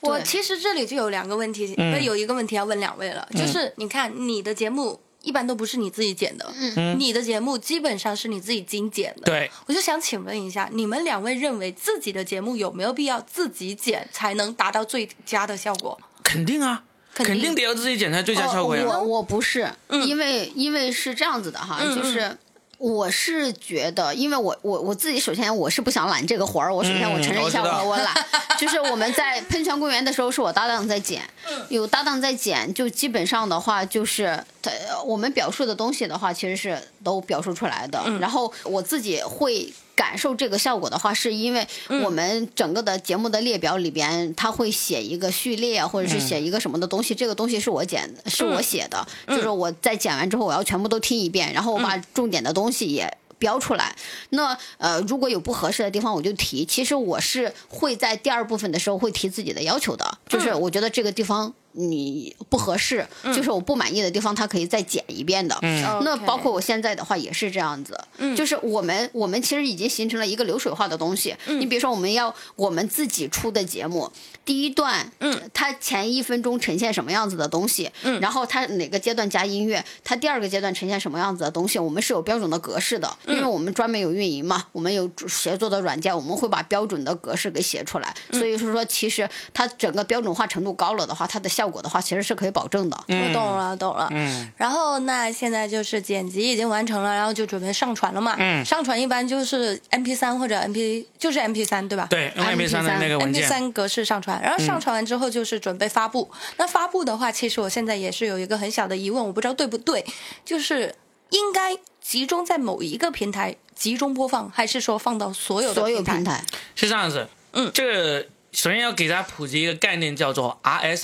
[0.00, 9.22] 我其实这里就有两个问题，嗯有一个问题要问两位了，就是你看你的节目一般都不是你自己剪的，嗯你的节目基本上是你自己精剪的。
[9.22, 15.98] 对，我就想请问一下，你们两位认为自己的节目有没有必要自己剪才能达到最佳的效果？
[16.22, 16.84] 肯定啊，
[17.14, 18.84] 肯定得要自己剪才最佳效果呀。
[18.86, 22.38] 我我不是，因为因为是这样子的哈，嗯就是。
[22.78, 28.14] 我是觉得，因为我我我自己首先我是不想揽这个活儿，我首先我承认一下嗯我我我懒，
[28.58, 31.64] 就是我们在喷泉公园的时候是我搭档在剪，嗯。
[31.70, 34.70] 有搭档在剪，就基本上的话就是他
[35.04, 38.02] 我们表述的东西的话，其实是都表述出来的。
[38.20, 41.66] 然后我自己会感受这个效果的话，是因为
[42.04, 47.14] 我们整个的节目的列表里边，他会写一个序列，或者是写一个什么的东西。
[47.14, 53.12] 这个东西是我剪，是我写的，就是我在剪完之后，我要全部都听一遍，然后我把重点的东西也。
[53.38, 53.94] 标出来，
[54.30, 56.64] 那呃，如果有不合适的地方，我就提。
[56.64, 61.52] 其实我是会在第二部分的时候会提自己的要求的，就是我觉得这个地方。
[61.76, 65.56] 你不合适，就是我不满意的地方，他可以再剪一遍的。
[66.02, 67.98] 那包括我现在的话也是这样子，
[68.34, 71.36] 就是我们我们其实已经形成了一个流水化的东西。
[71.46, 74.10] 你比如说，我们要我们自己出的节目，
[74.44, 88.14] 第一段，嗯，它前一分钟呈现什么样子的东西，嗯，然后它哪个阶段加音乐，它第二个阶段呈现什么样子的东西，我们是有标准的格式的，因为我们专门有运营嘛，我们有协作的软件，我们会把标准的格式给写出来。
[88.32, 91.65] 所以是说，其实它整个标准化程度高了的话，它的效。
[91.66, 92.96] 效果的话，其实是可以保证的。
[93.08, 94.08] 我懂了，懂了。
[94.12, 94.48] 嗯。
[94.56, 98.36] 然后那现在就是剪辑已经完成了，然后就准备上传了嘛。
[98.38, 98.64] 嗯。
[98.64, 102.06] 上传一般就是 M P 三或者 M P，就是 M P 三对吧？
[102.08, 103.42] 对，M P 三的那个文件。
[103.42, 106.30] M P 三格式上传，然后上传完之后就是准备发布。
[106.56, 110.06] 那发布的话，其实我现在也是有一个很小的疑问，我不知道对不对，
[110.44, 110.94] 就是
[111.30, 116.44] 应该集中在某一个平台集中播放，还是说放到所有的所有平台？
[116.76, 117.26] 是这样子。
[117.54, 117.68] 嗯。
[117.74, 120.96] 这个首先要给大家普及一个概念，叫做 R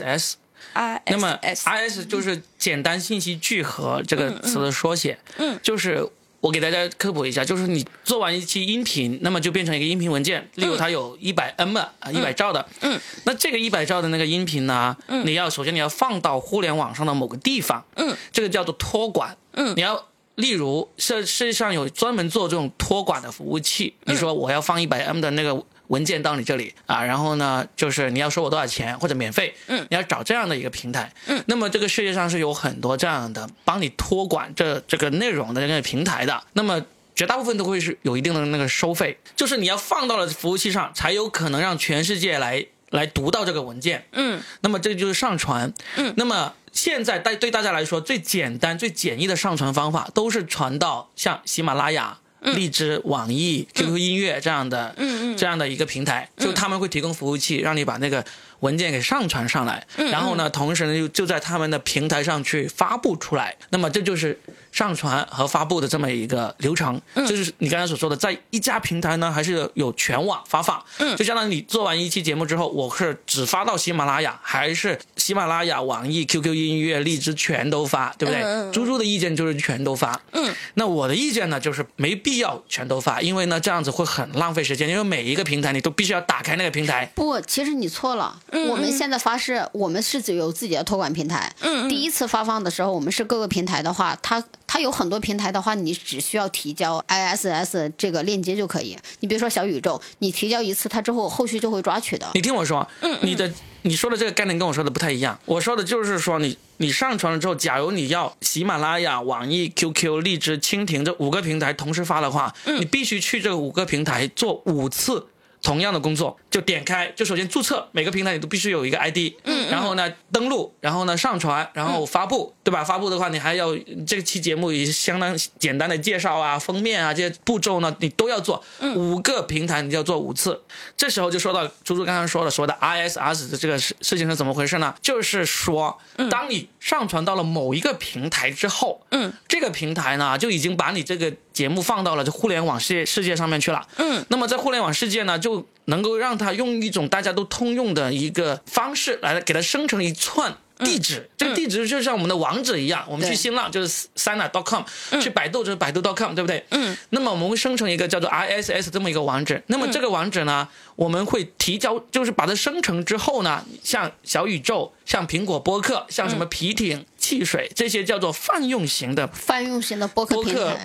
[0.73, 1.16] S S。
[1.16, 5.18] 那么 R S 就是简单信息聚合这个词的缩写。
[5.37, 6.09] 嗯，就是
[6.41, 12.66] 我给大家科普一下，就是你做完一期音频，那么就变成一个音频文件，例如它有一百 M 啊，一百兆的。
[12.81, 17.85] 嗯，那这个一百兆的那个音频呢，你要首先你要放到互联网上的某个地方。
[17.97, 19.37] 嗯，这个叫做托管。
[19.53, 25.64] 嗯，你要例如世世界上有专门做这种托管的服务器，你说我要放一百 M 的那个。
[25.89, 36.80] 文件到你这里啊，然后呢，就是你要收我多少钱或者免费，嗯，你要找这样的一个平台，嗯，那么这个世界上是有很多这样的帮你托管这这个内容的那个平台的，那么
[37.14, 52.18] 绝大部分都会是有一定的那个收费，就是你要放到了服务器上，才有可能让全世界来来读到这个文件，嗯，那么这就是上传，嗯，那么现在大对大家来说最简单最简易的上传方法都是传到像喜马拉雅。
[52.43, 54.95] 荔枝、网易、QQ 音乐这样的，
[55.36, 58.24] 这样的一个平台，就他们会提供服务器，让你把那个
[58.63, 63.57] 文件给上传上来，然后呢，同时呢，就就在他们的平台上去发布出来。
[63.71, 64.37] 那么这就是。
[64.73, 70.83] 上传和发布的这么一个流程，就是你刚才所说的，在一家平台呢，还是有全网发放？
[70.97, 78.73] 嗯，就相当于你做完一期节目之后，我是只发到喜马拉雅，还是喜马拉雅、网易、QQ 音乐、荔枝全都发，对不对？
[78.73, 80.19] 猪猪的意见就是全都发。
[80.33, 87.05] 嗯，那我的意见呢，就是没必要全都发，因为呢，这样子会很浪费时间，因为每一个平台你都必须要打开那个平台。
[87.15, 88.41] 不，其实你错了。
[88.53, 91.53] 嗯，我们现在发是，我们是只有自己的托管平台。
[91.61, 94.43] 嗯，第一次发放的时候，我们是各个平台的话，它。
[94.73, 98.97] 它有很多平台的话，你只需要提交 ISS 这个链接就可以。
[99.21, 102.27] 你比如说小宇宙，你提交一次，它之后后续就会抓取的。
[102.33, 105.39] 你听我说，嗯，你的你说的这个概念跟我说的不太一样。
[105.45, 115.27] 我说的就是说，你你上传了之后，假如你要喜马拉雅、网易、QQ、荔枝、蜻蜓这五个平台同时发的话，你必须去这五个平台做五次。
[115.61, 122.85] 同样的工作，就点开，就首先注册，每个平台你都必须有一个 ID，嗯，然后呢登录，然后呢上传，然后发布，对吧？
[122.85, 123.75] 发布的话，你还要
[124.07, 128.63] 这期节目也相当简单的介绍啊、封面啊这些步骤呢，你都要做，
[128.95, 130.63] 五个平台你就要做五次。
[130.95, 134.95] 这时候就说到猪猪刚刚说了，说的 ISS 的这个事事情是怎么回事呢？
[135.01, 135.99] 就是说，
[136.31, 141.33] 当你上传到了某一个平台之后，嗯，这个平台呢就已经把你这个。
[141.53, 150.57] 节目放到了这互联网世界世界上面去了，嗯，那么在互联网世界呢，就能够让它用一种大家都通用的一个方式来给它生成一串。
[150.78, 154.83] 地址这个地址就像我们的网址一样，我们去新浪就是 sana.com，
[155.20, 156.64] 去百度就是百度 .com，对不对？
[156.70, 156.97] 嗯。
[157.11, 159.62] 那么我们会生成一个叫做 ISS 这么一个网址。
[159.68, 160.66] 那么这个网址呢，
[160.97, 170.43] 我们会提交，就是把它生成之后呢，像小宇宙、像苹果播客、像什么皮艇、汽水这些叫做泛用型的泛用型的播客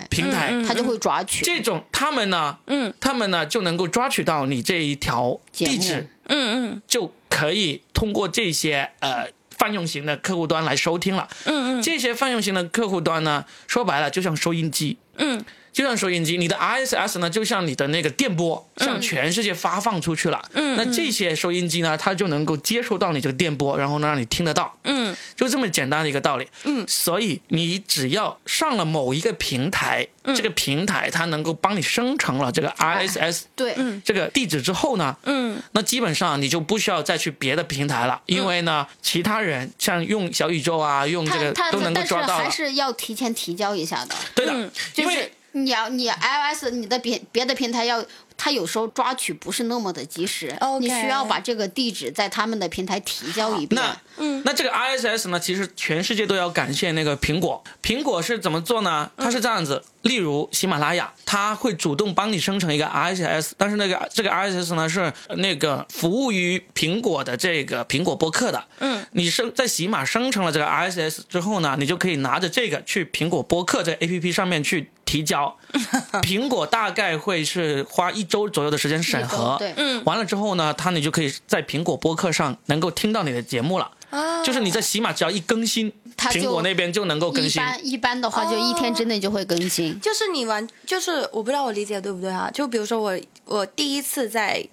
[0.08, 1.44] 平台，它就会抓取。
[1.44, 9.26] 这种，他们呢，嗯，他们呢就能够抓取到你这一条地址，嗯嗯，就可以通过这些呃。
[9.58, 15.44] 泛用型的客户端来收听了，嗯嗯，这些泛用型的客户端呢，说白了就像收音机，嗯。
[15.72, 20.42] 就像收音机，你的 RSS 呢，就像你的那个电波，向全世界发放出去了。
[20.52, 24.76] 嗯，那这些收音机呢，它就能够接收到你这个电波，然后呢，让你听得到。
[24.84, 26.48] 嗯，就这么简单的一个道理。
[26.64, 42.44] 嗯，所以你只要上了某一个平台，这个平台它能够帮你生成了这个 RSS 对，这个地址之后呢，嗯，那基本上你就不需要再去别的平台了，因为呢，其他人像用小宇宙啊，用这个它都能够抓到了。
[42.44, 44.14] 还是要提前提交一下的。
[44.34, 44.52] 对的，
[44.92, 48.04] 就是因为你要你 iOS 你的别别的平台要，
[48.36, 53.80] 它有时候抓取不是那么的及时你需要把这个地址在他们的平台提交一遍。
[53.80, 57.62] 那嗯，那这个 RSS 呢，其实全世界都要感谢那个苹果。
[57.82, 59.10] 苹果是怎么做呢？
[59.16, 68.64] 它是这样子，例如喜马拉雅，它会主动帮你生成一个 RSS，但是那个这个 RSS 呢是那个服务于苹果的这个苹果播客的。
[68.78, 75.56] 嗯，你生在喜马生成了这个 RSS 之后呢，你就可以拿着这个去苹果播客这个 APP 上面去提交。
[76.22, 79.56] 苹果大概会是花一周左右的时间审核。
[79.58, 83.90] 对，嗯完了之后呢，它你就可以在苹果播客上能够听到你的节目了。
[84.10, 87.62] 啊，就是你在喜马只要一更新，苹果那边就能够更新。
[87.62, 89.98] 一般一般的话就一天之内就会更新。
[90.00, 92.50] 就是你玩，就是我不知道我理解对不对啊？
[92.52, 94.66] 就比如说我我第一次在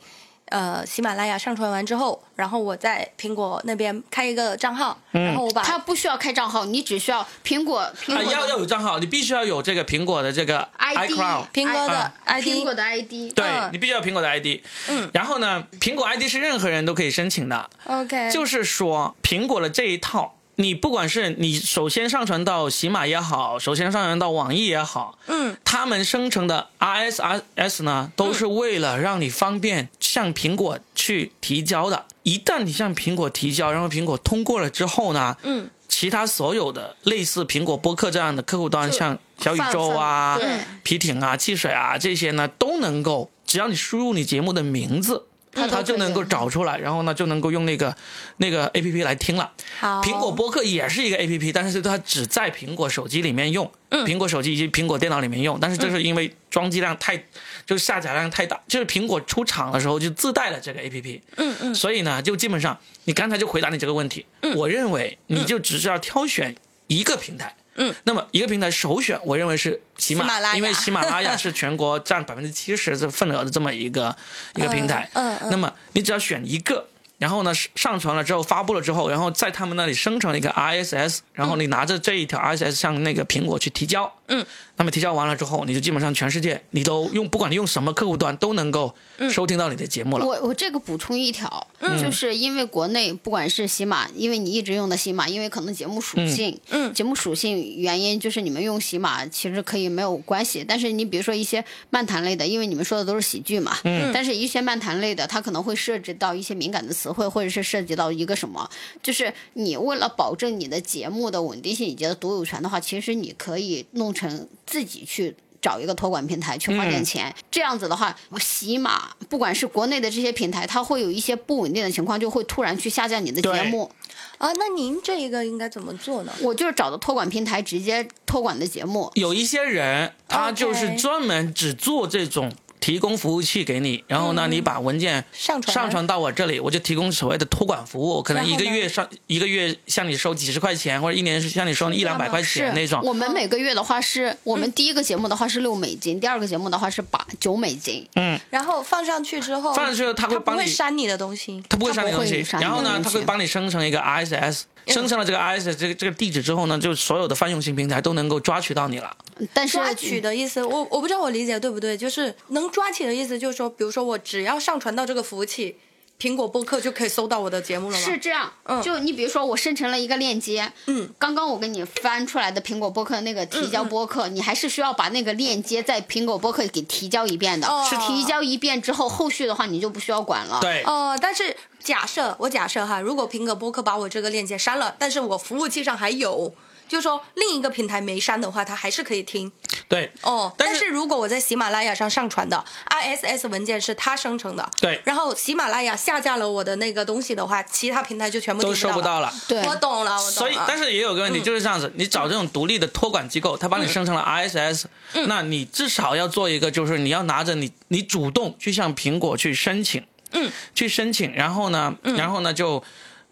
[0.50, 11.48] 呃喜马拉雅上传完之后，然后我在苹果那边开一个账号，然后我把它不需要开账号，你只需要苹果苹啊，果要要有账号，你必须要有这个苹果的这个 ID iCloud。
[11.52, 13.12] 苹果的啊 ID，苹果的 ID。
[13.34, 32.06] 对嗯你必须要有苹果的 ID，嗯，然后呢，苹果 ID 是任何人都可以申请的，OK，就是说苹果的这一套，你不管是你首先上传到喜马也好，首先上传到网易也好，嗯，他们生成的 RSS 呢，都是为了让你方便向苹果去提交的。
[32.24, 45.28] 一旦你向苹果提交，然后苹果通过了之后呢，嗯，其他所有的类似苹果播客这样的客户端，像小宇宙啊对、皮艇啊、汽水啊这些呢，都能够，只要你输入你节目的名字。
[45.56, 47.95] 它都可以它就能够找出来，然后呢就能够用那个
[48.38, 49.51] 那个 A P P 来听了。
[49.80, 55.58] 好，苹果播客也是一个 A P P，但是它只在苹果手机里面用，苹果手机以及苹果电脑里面用。
[55.60, 57.18] 但是这是因为装机量太，
[57.66, 61.22] 就是下载量太大，就是苹果出厂的时候就自带了这个 A P P。
[61.38, 64.26] 嗯嗯所以呢，就基本上你刚才就回答你这个问题，
[64.56, 66.56] 我认为你就只是要挑选
[66.88, 67.56] 一个平台。
[67.76, 74.15] 嗯，那么一个平台首选，我认为是喜马，拉雅因为喜马拉雅 是全国占百分之七十的份额的这么一个
[74.55, 75.09] 一个平台。
[75.13, 84.11] 嗯嗯那么你只要选一个，然后呢上传了之后发布了之后，然后在他们那里生成了一个 RSS，然后你拿着这一条 RSS 向那个苹果去提交。
[84.28, 84.45] 嗯，
[84.78, 88.93] 那么提交完了之后，你就基本上全世界你都用，不管你用什么客户端都能够
[89.30, 90.26] 收听到你的节目了。
[90.26, 91.67] 我我这个补充一条，
[92.01, 96.93] 就是因为国内不管是喜马，因为你一直用的喜马，因为可能节目属性，嗯。
[96.93, 108.69] 节目属性原因，就是你们用喜马其实可以没有关系，但是你比如说一些漫谈类的，因为你们说的都是喜剧嘛，嗯，但是一些漫谈类的，它可能会涉及到一些敏感的词汇，或者是涉及到一个什么，
[109.03, 115.36] 就是你为了保证你的节目的稳定性以及的独有权的话，其实你可以弄成自己去。
[115.61, 123.89] 找一个托管平台去花点钱，这样子的话，起码不管是国内的这些平台，它会有一些不稳定的情况，就会突然去下架你的节目。
[124.38, 126.32] 啊，那您这一个应该怎么做呢？
[126.41, 129.09] 我就是找的托管平台直接托管的节目。
[129.16, 132.51] 有一些人他就是专门只做这种。
[132.86, 135.73] 提供服务器给你，然后呢，你把文件嗯上传。
[135.73, 143.01] 上传到我这里，我就提供所谓的托管服务，可能一个月上一个月向你收几十块钱，或者一年向你收一两百块钱那种。
[143.03, 148.07] 我们每个月的话是我们第一个节目的话是六美金，第二个节目的话是八九美金。
[148.13, 151.63] 嗯，然后放上去之后，放上去他会帮你会删你的东西。
[151.67, 153.09] 他不会删你东西然后呢，东西。
[153.09, 159.15] 它会帮你生成一个 RSS，生成了这个 RSS 这个这个地址之后呢，就所有的泛用型平台都能够抓取到你了。
[159.53, 165.75] 但是抓取的意思，我我不知道我理解对不对，就是能抓取的意思，就是说，比如说我只要上传到这个服务器，
[166.17, 168.05] 苹果播客就可以搜到我的节目了吗？
[168.05, 177.67] 是这样，嗯就你比如说我生成了一个链接，嗯，刚刚我给你翻出来的苹果播客那个提交播客，你还是需要把那个链接在苹果播客给提交一遍的。
[177.67, 181.53] 哦是提交一遍之后，后续的话你就不需要管了。，对，哦、但是
[181.86, 186.51] 假设我假设哈，如果苹果播客把我这个链接删了，但是我服务器上还有，
[186.89, 189.51] 就是说另一个平台没删的话，它还是可以听。
[189.88, 198.73] 对，哦，但是但是如果我在喜马拉雅上上传的 I S S 文件是它生成的，对然后喜马拉雅下架了我的那个东西的话，其他平台就全部都。
[198.73, 199.31] 收不到了。
[199.47, 200.31] 对我懂了，我懂了。
[200.31, 204.88] 所以，但是也有个问题，就是这样子，你找这种独立的托管机构，它帮你生成了 I S S，、
[205.27, 210.03] 那你至少要做一个，就是你要拿着你，你主动去向苹果去申请，
[210.36, 212.83] 嗯，去申请，然后呢，然后呢就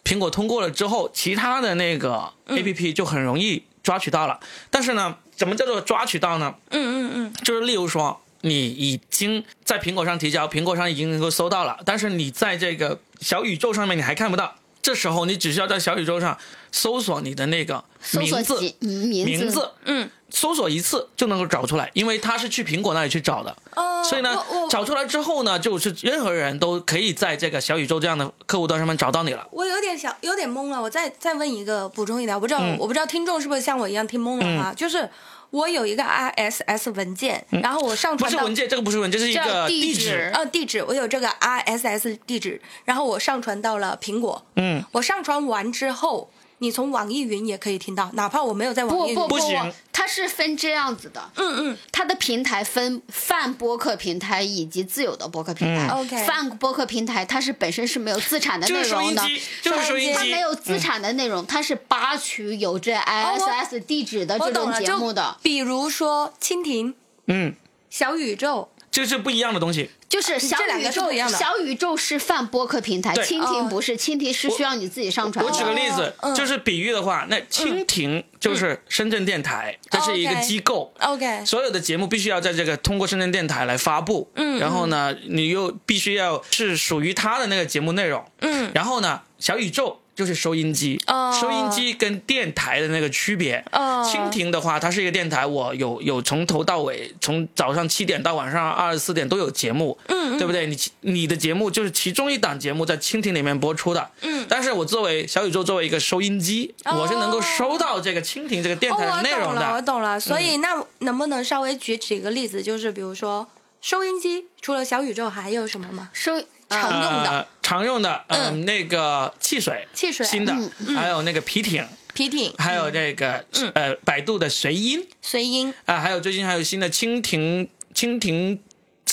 [0.04, 4.40] 苹果通过了之后，其他的那个 APP 就很容易抓取到了。
[4.70, 6.56] 但是呢，怎么叫做抓取到呢？
[6.72, 14.56] 嗯嗯嗯，就是例如说，你已经在苹果上提交，苹果上已经能够搜到了，但是你在这个小宇宙上面你还看不到。
[14.84, 16.38] 这时候你只需要在小宇宙上
[16.72, 23.56] 搜索你的那个名字，名字，嗯，搜索一次就能够找出来，因为他是去苹果那里去找的。
[23.76, 24.38] 哦，所以呢，
[24.70, 29.48] 找出来之后呢，就是任何人都可以在这个小宇宙这样的客户端上面找到你了。
[29.52, 30.82] 我有点小，有点懵了。
[30.82, 34.74] 我再再问一个补充一点，我不知道，我不知道听众是不是像我一样听懵了哈？
[34.76, 35.10] 就是
[35.54, 40.32] 我有一个 RSS 文件，然后我上传不是文件，这个不是文件，这是一个地址。
[40.34, 44.44] 呃，地址，我有这个 RSS 地址，然后我上传到了苹果。
[44.56, 46.28] 嗯，我上传完之后。
[46.64, 49.16] 你从网易云也可以听到，哪怕我没有在网易云。
[49.16, 51.30] 不不不行，它是分这样子的。
[51.36, 55.90] 嗯嗯，它的平台分泛播客平台以及自有的播客平台。
[55.90, 59.22] OK，泛播客平台它是本身是没有资产的内容的，
[59.62, 65.36] 就是收音机，它没有资产的内容，它是扒取有这 ISS 地址的这种节目的。
[65.44, 66.96] 比如说蜻蜓，
[67.28, 67.54] 嗯，
[67.90, 68.70] 小宇宙。
[68.94, 71.36] 这是不一样的东西，就是小宇宙一样的。
[71.36, 75.44] 小宇宙是泛播客平台，蜻蜓不是，蜻蜓是需要你自己上传。
[75.44, 80.94] 我举个例子，就是比喻的话，那蜻蜓就是深圳电台，这是一个机构。
[81.00, 84.30] OK，所有的节目必须要在这个通过深圳电台来发布。
[84.36, 88.24] 嗯，然后呢，你又必须要是属于它的那个节目内容。
[88.42, 90.02] 嗯，然后呢，小宇宙。
[90.16, 91.02] 就是收音机，
[91.40, 93.64] 收音机跟电台的那个区别。
[93.72, 100.68] 蜻蜓的话，它是一个电台，我有有从头到尾，从早上七点到晚上二十四点都有节目，嗯，对不对？
[100.68, 104.46] 你你的节目就是其中一档节目在蜻蜓里面播出的，嗯。
[104.50, 109.56] 但是我作为小宇宙作为一个收音机，我是能够收到这个蜻蜓这个电台的内容的。
[109.56, 110.20] 我懂了，我懂了。
[110.20, 112.62] 所以那能不能稍微举几个例子？
[112.62, 113.48] 就是比如说
[113.82, 116.10] 收音机，除了小宇宙还有什么吗？
[116.14, 116.44] 收。
[116.82, 120.54] 常用的，常用的，嗯，那个汽水，汽水，新的，
[120.96, 128.60] 还有那个皮艇，皮艇，还有这个，呃，百度的随音，随音，啊，还有最近还有新的蜻蜓，蜻蜓。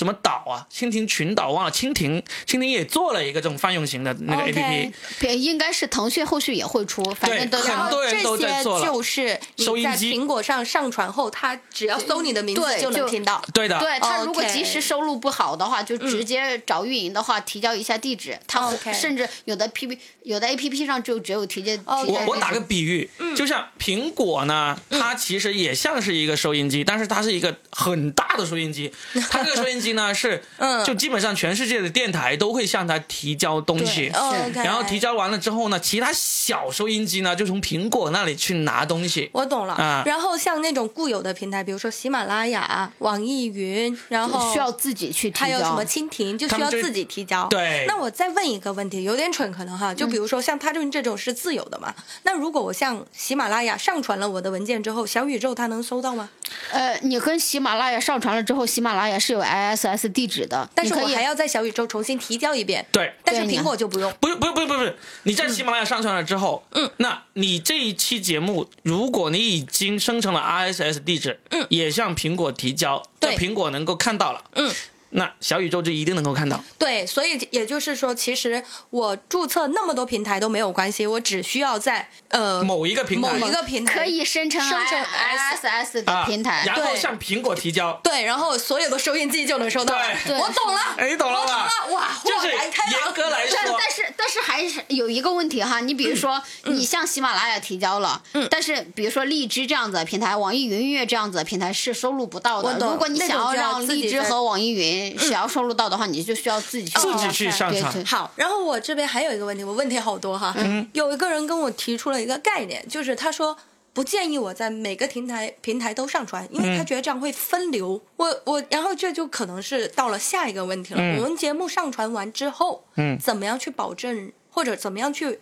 [0.00, 0.66] 什么岛啊？
[0.72, 1.70] 蜻蜓群岛忘了。
[1.70, 7.04] 蜻蜓，蜻蜓也做了一个这种泛用型的那个 A P P，应该是腾讯后续也会出。
[7.12, 8.86] 反正对，很多人都在做了。
[8.86, 13.44] 就是你在苹果上上传后，它只要搜你的名字就能听到。
[13.52, 13.78] 对的。
[13.78, 18.38] 对它如果及时收录不好的话，就直接找运营的话提交一下地址。
[18.46, 21.72] 它甚至有的 P P 有的 A P P 上就只有提交。
[21.86, 28.90] 我我打个比喻，就像苹果呢，它其实也像是一个收音机，但是它是一个很大的收音机。
[29.30, 29.90] 它这个收音机。
[29.90, 34.12] 呢是， 嗯，就基本上全世界的电台都会向它提交东西，
[34.54, 39.28] 然后提交完了之后呢，其他小收音机呢就从苹果那里去拿东西。
[39.32, 40.04] 我懂了啊。
[40.06, 45.40] 然后像那种固有的平台，比如说喜马拉雅、网易云，然后需要自己去提交。
[45.40, 47.48] 还有什么蜻蜓，就需要自己提交。
[47.48, 47.84] 对。
[47.88, 51.94] 那我再问一个问题，有点蠢可能哈，就比如说像他这这种是自由的嘛？
[52.24, 56.28] 那如果我向喜马拉雅上传了我的文件之后，小宇宙它能收到吗？
[56.72, 62.84] 呃，你跟喜马拉雅上传了之后，喜马拉雅是有 I S S 地址的，但是我还要在小宇宙重新提交一遍。
[62.90, 64.12] 对，但是苹果就不用。
[64.20, 64.94] 不用，不用，不用，不用。
[65.22, 74.72] 你在喜马拉雅上传了之后，嗯，那你这一期节目，如果你已经生成了 I S S 地址，嗯，也向苹果提交，对，苹果能够看到了，嗯。
[75.10, 76.62] 那小宇宙就一定能够看到。
[76.78, 87.92] 对，所以也就是说，其实我注册那么多平台都没有关系，我只需要在呃某一个平台某一个平台可以生成生成 S S 的平台，然后向苹果提交。
[88.04, 89.96] 对，然后所有的收音机就能收到。
[90.26, 91.68] 对，我懂了，哎，懂了吧？
[91.90, 102.78] 哇，就是严格来说，但是但是还是有一个问题哈，你比如说你向喜马拉雅提交了，嗯，但是比如说荔枝这样子的平台，网易云音乐这样子的平台是收录不到的。
[102.78, 105.70] 如果你想要让荔枝和网易云想要收录。
[105.80, 108.04] 到的话，你就需要自己去自己去上传。
[108.04, 110.52] 好，然后我这边还有一个问题，我问题好多哈。
[110.58, 113.56] 嗯，有一个人跟我提出了一个概念，就是他说
[113.94, 117.98] 不建议我在每个平台平台都上传，因为他觉得这样会分流。
[118.16, 121.00] 我我，然后这就可能是到了下一个问题了。
[121.16, 125.38] 我们节目上传完之后，嗯，怎么样去保证，或者怎么样去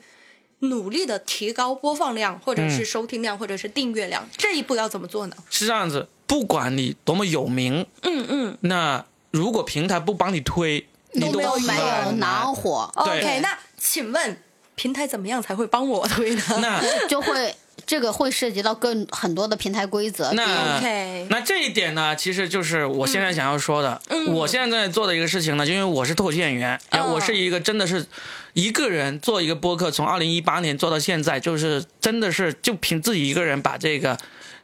[0.61, 4.29] 努力的提高播放量，或者是收听量，或者是订阅量？
[4.37, 5.37] 这一步要怎么做呢？
[5.51, 9.05] 是这样子，不管你多么有名，嗯嗯，那。
[9.31, 12.91] 如果平台不帮你推，你都没有恼火。
[12.95, 14.43] OK，那请问
[14.75, 16.43] 平台怎么样才会帮我推呢？
[16.61, 17.55] 那 就会
[17.87, 20.33] 这个会涉及到更很多的平台规则。
[20.33, 24.01] 那 OK，那这一点呢，其实就是我现在想要说的。
[24.29, 26.81] 我现在在做的一个事情呢，因为我是脱口秀演员，
[27.13, 28.07] 我是一个真的是
[28.55, 34.19] 一个人做一个播客，从二零一八年做到现在，就是真的是就凭自己一个人把这个。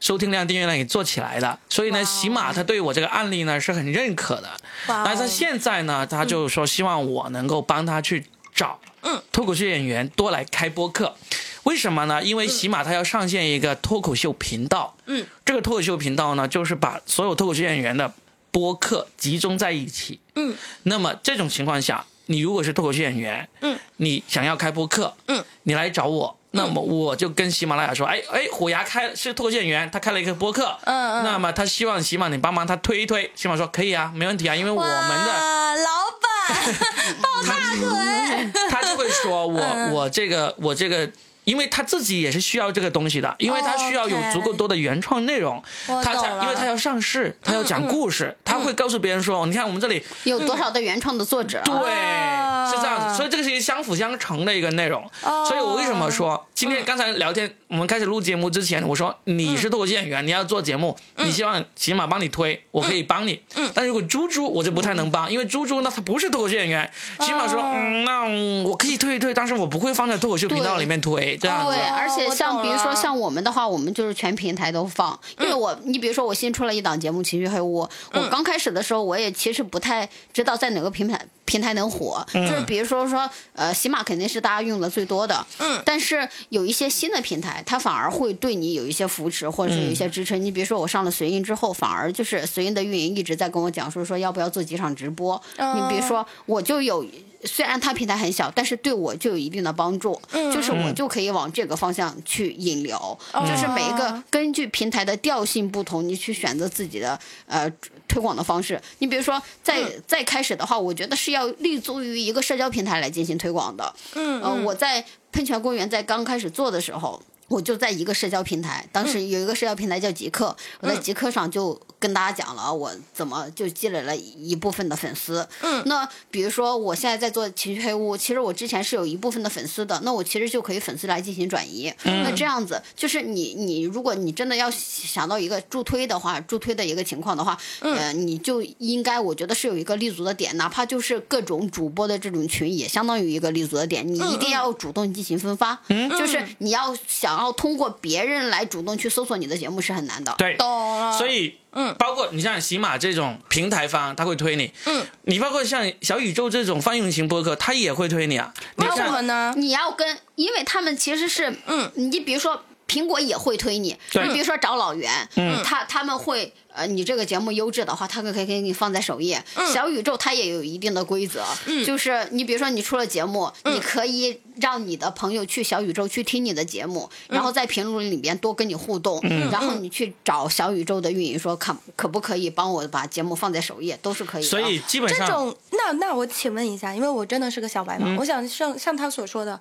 [0.04, 4.50] 收听量、订阅量给做起来的，所以呢，起码他对我这个案例呢是很认可的。
[4.86, 8.22] 那他现在呢，他就说希望我能够帮他去
[8.54, 11.16] 找，嗯，脱口秀演员多来开播客。
[11.62, 12.22] 为什么呢？
[12.22, 14.94] 因为喜马他要上线一个脱口秀频道。
[15.06, 18.12] 嗯，这个脱口秀频道呢，就是把所有脱口秀演员的
[18.50, 20.20] 播客集中在一起。
[20.34, 26.38] 嗯，那么这种情况下，你如果是脱口秀演员，嗯，你想要开播客，嗯，你来找我。
[26.54, 31.24] 那么我就跟喜马拉雅说，哎哎，虎牙开是脱口秀演员，他开了一个播客，嗯嗯。
[31.24, 35.90] 那么他希望喜马你帮忙他推一推，喜马说可以啊，没问题啊，因为我们的老
[36.22, 36.74] 板
[37.20, 39.92] 抱大腿，他就会说我嗯。
[39.92, 41.10] 我这个我这个。
[41.44, 51.62] 因为他自己也是需要这个东西的，因为他需要有足够多的原创内容，他才因为他要上市，他要讲故事，他会告诉别人说，你看我们这里有多少的原创的作者？
[51.64, 55.04] 对，哦是这样子，所以这个是一个相辅相成的一个内容。
[55.22, 63.40] 哦所以我为什么说今天刚才聊天，我们开始录节目之前，我说你是脱口秀演员，你要做节目，你希望起码帮你推，我可以帮你。
[63.56, 63.70] 嗯。
[63.74, 66.90] 但如果猪猪，我就不太能帮，因为猪猪呢，他不是脱口秀演员，
[67.20, 68.24] 起码说，嗯，那
[68.68, 71.72] 我可以推一推，但是我不会放在脱口秀频道里面推，这样子。
[71.72, 71.82] 对，。
[71.82, 77.82] 而且像比如说像我们的话，我们就是全平台都放，因为我你比如说我新出了一档节目《情绪黑屋》，
[78.12, 90.42] 我刚开始的时候我也其实不太知道在哪个平台平台能火，就是比如说说呃喜马肯定是大家用的最多的，嗯，但是有一些新的平台，它反而会对你有一些扶持或者是有一些支撑。
[90.42, 97.04] 你比如说我上了随音之后，反而就是随音的运营一直在跟我讲说说要不要做几场直播，你比如说我就有。
[97.44, 100.20] 虽然它平台很小，但是对我就有一定的帮助，
[100.52, 107.70] 就是我就可以往这个方向去引流，就是每一个根据平台的调性不同，你去选择自己的呃
[108.08, 108.80] 推广的方式。
[108.98, 113.94] 你比如说，在在开始的话，我觉得是要立足于一个社交平台来进行推广的。
[114.14, 117.22] 嗯呃，我在喷泉公园在刚开始做的时候。
[117.46, 125.48] 我就在一个社交平台，当时有一个社交平台叫极客，我在极客上就跟大家讲了我怎么就积累了一部分的粉丝。
[125.62, 131.90] 嗯，那比如说我现在在做情绪黑屋，其实我之前是有一部分的粉丝的，那我其实就可以粉丝来进行转移。
[132.04, 150.34] 那这样子就是你你如果你真的要想到一个助推的话，助推的一个情况的话，呃，你就应该我觉得是有一个立足的点，哪怕就是各种主播的这种群也相当于一个立足的点，你一定要主动进行分发，嗯就是你要想要通过别人来主动去搜索你的节目是很难的。
[150.36, 151.16] 对，懂了。
[151.16, 151.94] 所以，嗯。
[151.98, 158.52] 包括你像喜马这种平台方，他会推你，嗯，你包括像小宇宙这种泛用型播客，他也会推你啊。
[158.76, 159.52] 你为什么呢？
[159.56, 164.26] 你要跟，因为他们其实是，嗯，你比如说苹果也会推你，对。
[164.26, 169.40] 你比如说找老袁，嗯，他他们会，呃，你这个节目优质的话，他可可以给你放在首页。
[169.72, 179.20] 小宇宙它也有一定的规则，嗯，就是你比如说你出了节目，你可以让你的朋友去小宇宙去听你的节目，然后在评论里边多跟你互动，
[179.52, 184.48] 然后你去找小宇宙的运营说看可不可以帮我把节目放在首页，都是可以的。
[184.48, 189.60] 所以基本上，这种，那那我请问一下，因为我真的是个小白嘛，我想像像他所说的，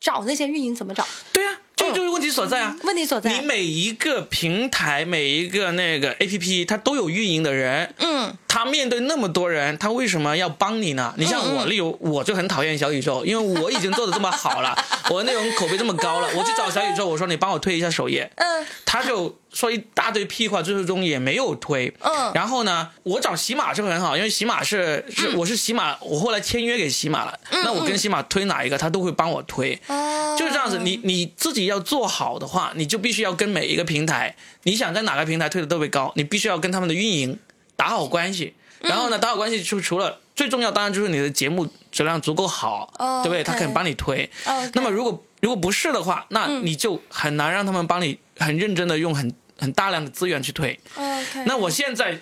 [0.00, 1.06] 找那些运营怎么找？
[1.32, 2.76] 对啊，这就是问题所在啊。
[2.84, 3.30] 问题所在。
[3.32, 11.12] 你每一个平台、每一个那个 A P P，它都有运营的人，嗯，他面对那么多人，他为什么要帮你呢？
[11.18, 14.74] 你像我，例如我就很讨厌小宇宙，因为我已经做的这么好了，
[15.12, 21.92] 我的内容口碑这么高了，我去找小宇宙，我说你帮我推一下首页，嗯，他就说一大堆屁话，最终也没有推。
[22.00, 22.32] 嗯。
[22.32, 29.78] 然后呢，我找喜马是很好，因为喜马是是、我是喜马，我后来签约给喜马了，那我跟喜马推哪一个，他都会帮我推。
[29.88, 37.38] 哦，就是这样子，你你自己要做好的话，你就必须要跟每一个平台，你想在哪个平台推的特别高，你必须要跟他们的运营
[37.76, 38.54] 打好关系。
[38.80, 43.42] 然后呢，打好关系就除了最重要，当然就是你的节目质量足够好，哦对不对？
[43.42, 44.28] 他肯帮你推。
[44.74, 50.78] 那么如果如果不是的话，那你就很难让他们帮你很认真的用很很大量的资源去推。
[51.46, 52.20] 那我现在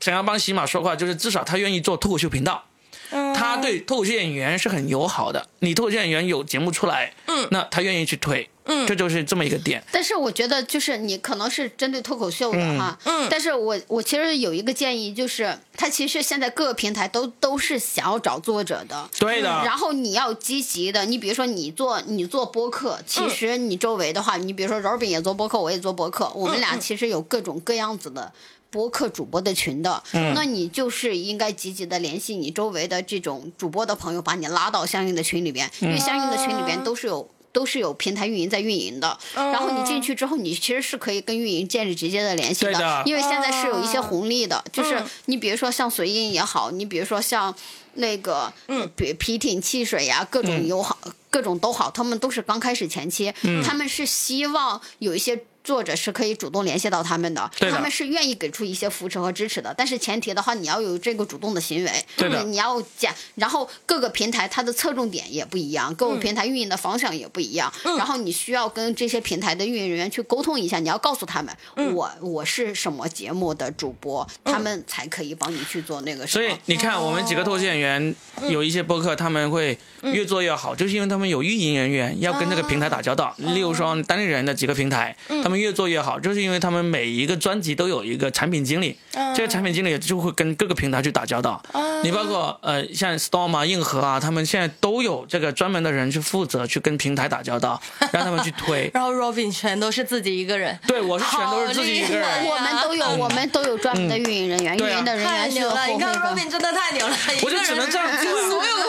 [0.00, 2.64] 想要帮喜马说话，就是至少他愿意做脱口秀频道。
[3.10, 8.86] 嗯他对脱口秀演员是很友好的，你脱口秀演员有节目出来，嗯那他愿意去推，嗯。
[8.86, 9.82] 这就是这么一个点。
[9.90, 13.28] 但是我觉得，就是你可能是针对脱口秀的哈，嗯嗯。
[13.30, 28.32] 但是我我其实有一个建议，就是它其实现在各个平台都都是想要找作者的，对的，然后你要积极的，你比如说你做你做播客，其实你周围的话，你比如说柔饼也做播客，我也做播客，我们俩其实有各种各样子的。
[28.68, 30.02] 播客主播的群的，
[30.34, 37.26] 那你就是应该积极的联系你周围的这种主播的朋友，把你拉到相应的群里边，因为相应的群里边都是有。
[37.56, 43.02] 都是有平台运营在运营的，然后你进去之后，你其实是可以跟运营建立直接的联系对的。
[43.06, 45.06] 因为现在是有一些红利的，就是嗯。
[45.24, 47.54] 你比如说像随印也好，你比如说像
[47.94, 50.98] 那个嗯，比皮艇汽水呀，各种友好。
[51.30, 53.30] 各各种都好，他们都是刚开始前期，
[53.62, 55.38] 他们是希望有一些。
[55.66, 59.74] 作者是可以主动联系到他们的，他们是愿意给出一些扶持和支持的。
[59.76, 63.12] 但是前提的话，你要有这个主动的行为，对你要讲。
[63.34, 67.72] 然后各个平台它的侧重点也不一样，各个平台运营的方向也不一样。
[67.82, 71.52] 然后你需要跟这些平台的运营人员去沟通一下，你要告诉他们，
[71.92, 76.24] 我我是什么节目的主播，他们才可以帮你去做那个。
[76.28, 78.14] 所以你看，我们几个脱口秀演员
[78.48, 83.34] 有一些播客，他们会越做越好，就是因为他们有运营人员要跟这个平台打交道。
[83.38, 85.55] 例如说，单立人的几个平台，他们。
[85.58, 88.96] 越做越好，就是因为他们每一个专辑都有一个产品经理，
[89.34, 91.62] 这个产品经理就会跟各个平台去打交道。
[92.02, 97.80] 你包括呃，像 Storm 啊、硬核啊，他们现在都有这个专门的人去负责去跟平台打交道，
[98.12, 98.90] 让他们去推。
[98.92, 102.28] 然后 Robin 全都是自己一个人，对我是全都是自己一个人。
[102.46, 105.86] 我们都有，我们都有专门的运营人员，运营的人员太牛了。
[105.86, 108.32] 你看 Robin 真的太牛了，我就只能这样做。
[108.48, 108.84] 所有的，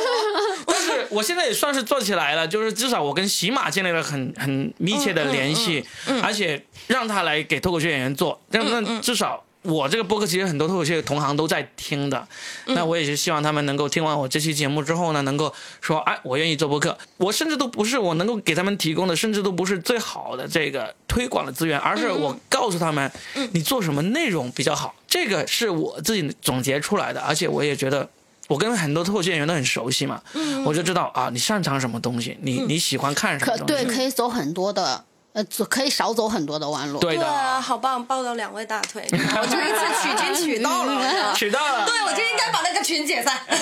[0.65, 5.83] 但 是 我现在也算是做起来了，就是至少我跟喜马建立了很很密切的联系，
[6.21, 7.37] 而且让他来。
[7.47, 12.27] 给脱口秀演员做，那那至少我这个播客其实很多脱口秀同行都在听的，
[12.65, 16.97] 那我也是希望他们能够听完我这期节目之后呢，能够说，哎，我愿意做播客。
[17.17, 23.09] 我甚至都不是我能够给他们提供的，甚至都不是最好的这个推广的资源，而是我告诉他们，
[23.51, 28.09] 你做什么内容比较好，这个是我自己总结出来的，而且我也觉得
[28.47, 30.21] 我跟很多脱口秀演员都很熟悉嘛，
[30.65, 35.03] 我就知道啊，你擅长什么东西，你你喜欢看什么东西，对，可以走很多的。
[35.37, 36.97] 呃，走可以少走很多的弯路。
[36.97, 41.85] 对啊，好棒，抱到两位大腿， 我就一次取经取到了，取到了。
[41.85, 43.55] 对，我就应该把那个群解散， 赶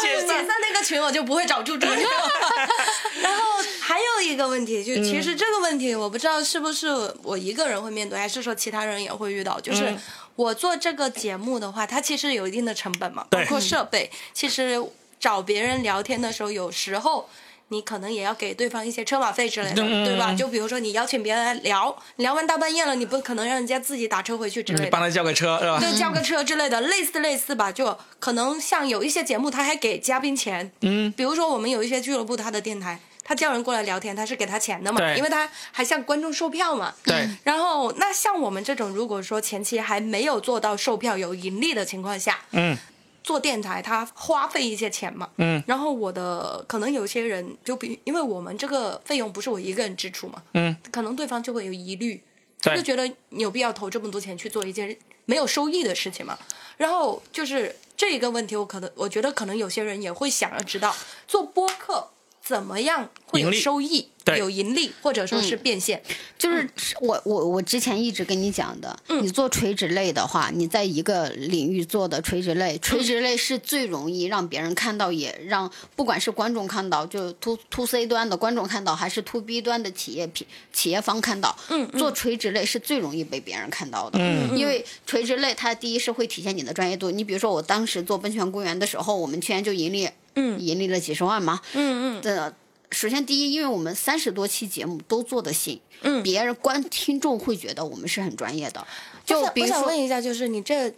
[0.00, 1.88] 紧解散那个群，我就不会找猪猪。
[3.20, 3.42] 然后
[3.80, 6.86] 还有一个问题，就其实这个问题，我不知道是不是
[7.24, 9.58] 我一个人会面对，还是说其他人也会遇到。
[9.58, 9.92] 就是
[10.36, 14.08] 我做这个节目的话，它其实有一定的成本嘛，包括设备。
[14.32, 14.80] 其实
[15.18, 17.28] 找别人聊天的时候，有时候。
[17.72, 20.34] 你可能也要给对方一些车马费之类的，对吧？
[20.34, 24.90] 就比如说你邀请别人来聊，聊完大半夜了，你不可能让人家自己打车回去之类的。
[24.90, 25.78] 帮他叫个车是吧？
[25.78, 27.70] 对，叫个车之类的， 类似类似吧。
[27.70, 30.72] 就可能像有一些节目，他还给嘉宾钱。
[30.80, 31.12] 嗯。
[31.16, 35.14] 比如说我们有一些俱乐部，他的电台，他叫人过来聊天，他是给他钱的嘛？
[35.14, 36.92] 因为他还向观众售票嘛。
[37.04, 37.28] 对。
[37.44, 42.76] 然后那像我们这种，如果说前期还没有做到售票有盈利的情况下，嗯。
[43.22, 52.22] 做电台，他花费一些钱嘛，嗯，然后我的可能有些人就比，因为我们这个费用不是我一个人支出嘛，嗯，可能对方就会有疑虑，
[52.60, 54.96] 他就觉得你有必要投这么多钱去做一件
[55.26, 56.38] 没有收益的事情嘛，
[56.76, 60.94] 然后就是这一个问题，我可能我觉得可能有些人也会想要知道
[61.28, 62.08] 做播客。
[62.50, 64.08] 怎么样会有收益？
[64.36, 66.00] 有盈利，或者说是变现？
[66.38, 66.68] 就是
[67.00, 87.10] 我我我之前一直跟你讲的，你做垂直类的话，你在一个领域做的垂直类，垂直类是最容易让别人看到，也让不管是观众看到，就 to to C 端的观众看到，还是 to B 端的企业品企业方看到，嗯，做垂直类是最容易被别人看到的，嗯，因为垂直类它第一是会体现你的专业度。
[87.10, 90.08] 你比如说我当时做奔泉公园的时候，我们去年就盈利。
[90.40, 91.60] 嗯，盈利了几十万嘛。
[91.74, 92.22] 嗯嗯。
[92.22, 92.54] 的，
[92.90, 98.86] 首先第一，因为我们三十多期节目都做的新，嗯，别人观听众会觉得我们是很专业的。
[99.24, 100.92] 就比如说，我想问一下，就是你这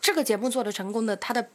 [0.00, 1.48] 这个节目做的成功的，它的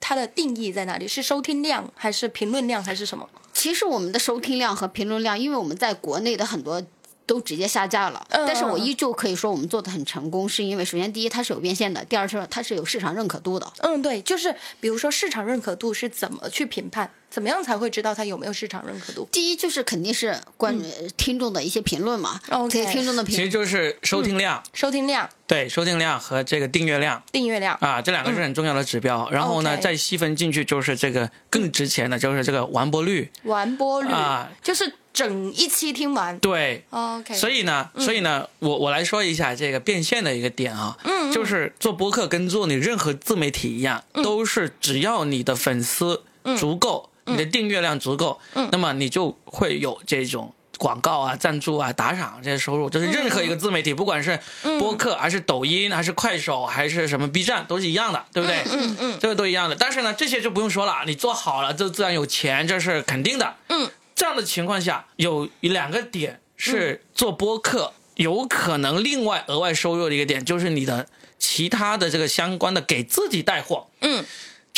[0.00, 1.06] 它的定义在哪里？
[1.06, 3.28] 是收听量，还是评论量，还是什么？
[3.52, 6.82] 其实我们的收听量和评论量，因为我们在国内的很多。
[7.28, 13.70] 都直接下架了，但是我依旧可以说我们做的很成功，是因为首先第一它是有变现的，第二是它是有市场认可度的。
[13.80, 19.28] 嗯，对，就是比如说市场认可度是怎么去评判，怎么样才会知道它有没有市场认可度？
[19.30, 20.82] 第一就是肯定是关于
[21.16, 27.76] 听众的一些评论嘛，OK，听众的评论，其实就是收听量，收听量，对，收听量和这个订阅量，订阅量。
[27.80, 29.28] 啊，这两个是很重要的指标。
[29.30, 34.10] 然后呢，再细分进去就是这个更值钱的，就是这个完播率，完播率。
[34.10, 34.92] 啊，就是。
[35.10, 37.34] 整一期听完，对，OK。
[37.34, 46.22] 所以呢，所以呢，我我来说一下这个变现的一个点啊，嗯，就是做播客跟做你任何自媒体一样，都是只要你的粉丝
[46.56, 52.90] 足够，你的订阅量足够，嗯，那么你就会有这种广告啊、赞助啊、打赏这些收入。
[52.90, 54.38] 就是任何一个自媒体，不管是
[54.78, 58.62] 播客还是抖音还是快手还是什么 B 站，都是一样的，对不对？
[58.70, 59.76] 嗯嗯，这个都一样的。
[59.76, 63.54] 但是呢，这些就不用说了，你做好了，就自然有钱，这是肯定的。
[63.68, 63.90] 嗯。
[64.14, 71.06] 这样的情况下，有两个点是做播客有可能另外额外收入的一个点，就是你的
[71.38, 74.24] 其他的这个相关的给自己带货，嗯，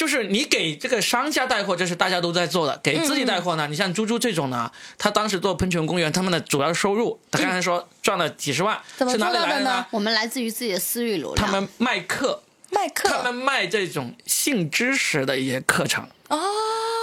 [0.00, 2.74] 就是你给这个商家带货，这是大家都在做的。
[2.82, 9.86] 给自己带货呢，你像猪猪这种呢，他当时做喷泉公园，他们的主要收入，他刚才说赚了几十万，是哪里来的呢？
[9.90, 16.08] 我们来自于自己的私域流量，他们卖课，卖课，他们卖这种性知识的一些课程。
[16.28, 16.40] 哦。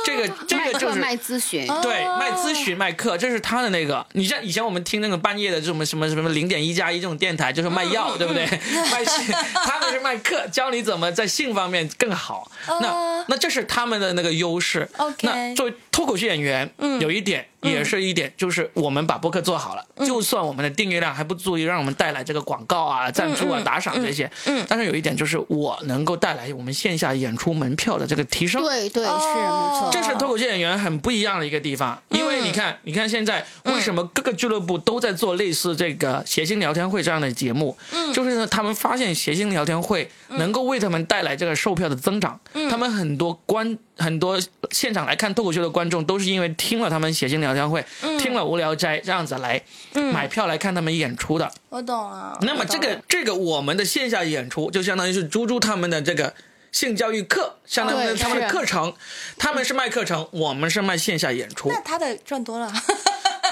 [0.07, 4.05] 这个 这个就是卖咨询，对，卖咨询卖课，这是他的那个。
[4.13, 8.45] 你像以前我们听那个半夜的这种什么什么零点一加一这种电台，就是卖药，对不对？
[8.89, 9.35] 卖性，
[9.65, 12.49] 他们是卖课，教你怎么在性方面更好。
[12.67, 14.89] 那那这是他们的那个优势。
[15.23, 17.01] 那作为脱口秀演员，嗯。
[17.01, 17.43] 有一点。
[17.61, 44.39] 也是一点，就是我们把播客做好了，就算我们的订阅量还不足以让我们带来这个广告啊、赞助啊、打赏这些，嗯，但是有一点就是我能够带来我们线下演出门票的这个提升，对对是没错，这是脱口秀演员很不一样的一个地方，因为你看，你看现在为什么各个俱乐部都在做类似这个谐星聊天会这样的节目，嗯，就是他们发现谐星聊天会能够为他们带来这个售票的增长，嗯，他们很多观很多
[44.71, 47.85] 现场来看脱口秀的观众都是因为听了他们写信聊天会，
[48.19, 49.61] 听了无聊斋这样子来
[50.13, 51.51] 买票来看他们演出的。
[51.69, 52.37] 我懂了。
[52.41, 56.33] 那么这个这个我们的线下演出就相当于是猪猪他们的这个
[56.71, 58.93] 性教育课，相当于他们的课程，
[59.37, 61.69] 他们是卖课程，我们是卖线下演出。
[61.69, 62.71] 那他的赚多了。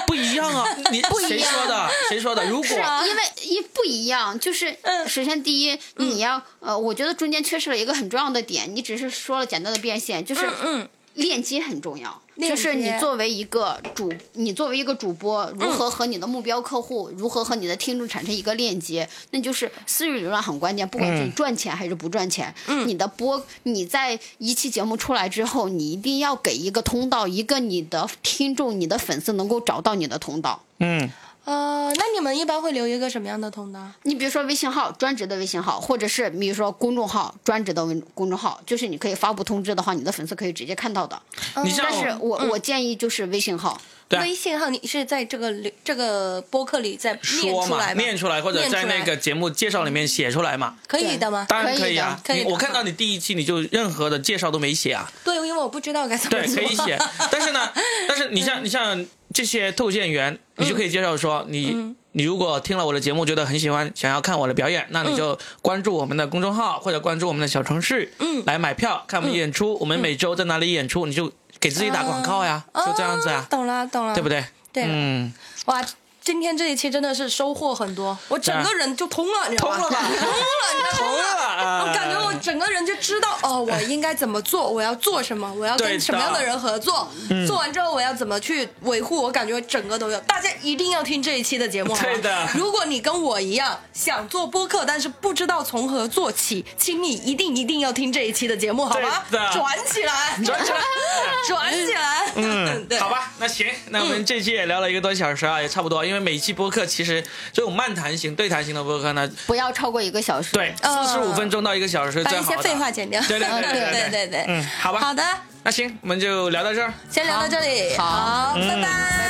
[0.06, 0.64] 不一样啊！
[0.90, 1.90] 你谁说的？
[2.08, 2.44] 谁说的？
[2.48, 2.68] 如果
[3.06, 4.76] 因为一不一样，就是
[5.08, 10.88] 首先第一，你要呃，我觉得中间缺失了一个很重要的点，你只是说了简单的变现，就是嗯。
[11.16, 22.54] 链接很重要，就是你作为一个主，你作为一个主播，如何和你的目标客户，如何和你的听众产生一个链接，那就是私域流量很关键，不管是赚钱还是不赚钱。
[22.66, 30.62] 嗯，你的播，你在一期节目出来之后，你一定要给一个通道，一个你的听众、你的粉丝能够找到你的通道。
[30.78, 31.10] 嗯。
[31.46, 33.80] 呃，那你们一般会留一个什么样的通道？
[34.02, 41.16] 你比如说微信号专职的微信号，或者是比如说公众号专职的微公众号，就是你可以发布通知的话，你的粉丝可以直接看到的。
[41.64, 43.80] 你但是我我建议就是微信号。
[44.10, 45.52] 微信号你是在这个
[45.84, 50.76] 这个播客里在念出来念出来或者在那个节目介绍里面写出来嘛？
[50.86, 51.44] 可以的吗？
[51.48, 52.20] 当然可以啊。
[52.24, 52.44] 可以。
[52.44, 55.10] 我看到你第一期你就任何的介绍都没写啊。
[55.24, 56.54] 对，因为我不知道该怎么做。
[56.54, 56.96] 对，可以写。
[57.30, 57.72] 但是呢，
[58.08, 59.04] 但是你像你像
[59.36, 61.94] 这些透演员，你就可以介绍说你。
[62.12, 69.76] 你如果听了我的节目觉得很喜欢，想要看我的表演，那你就关注我们的公众号或者关注我们的小程序，嗯，来买票看我们演出。
[69.78, 71.30] 我们每周在哪里演出，你就
[71.60, 73.46] 给自己打广告呀，就这样子啊。
[73.50, 74.42] 懂了，懂了，对不对？
[74.72, 75.30] 对，嗯，
[75.66, 75.84] 哇。
[76.26, 79.76] 今天这一期真的是收获很多，我整个人就通了，你知道吗？
[79.78, 81.84] 通了， 通了，通了！
[81.86, 87.08] 我感觉我整个人就知道哦，我应该怎么做，我要做什么，我要跟什么样的人合作，
[87.46, 90.18] 做完之后我要怎么去维护，我感觉整个都有。
[90.22, 92.48] 大家一定要听这一期的节目，对的。
[92.54, 99.22] 如果你跟我一样想做播客，但是不知道从何做起，请你一定一定要听这一期的节目，好吗？
[99.30, 100.78] 转起来，转起来，
[101.46, 102.32] 转起来。
[102.34, 106.15] 嗯，对，好吧，那行，那我们这期也聊了一个多小时啊，也差不多，因为。
[106.20, 107.22] 每期播客其实
[107.52, 110.52] 这种漫谈型、对谈型的播客呢，不要超过一个小时。
[110.52, 113.20] 对，四十五分钟到一个小时，把一些废话剪掉。
[113.22, 114.44] 对对对对对对。
[114.48, 115.00] 嗯，好吧。
[115.00, 115.22] 好的。
[115.62, 116.92] 那行，我们就聊到这儿。
[117.10, 117.96] 先聊到这里。
[117.96, 119.28] 好，拜拜，拜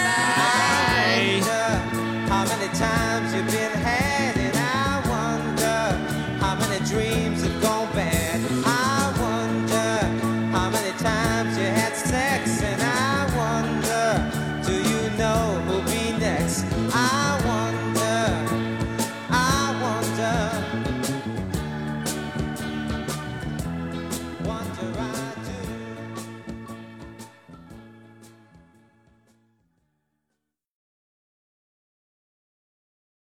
[3.82, 3.85] 拜。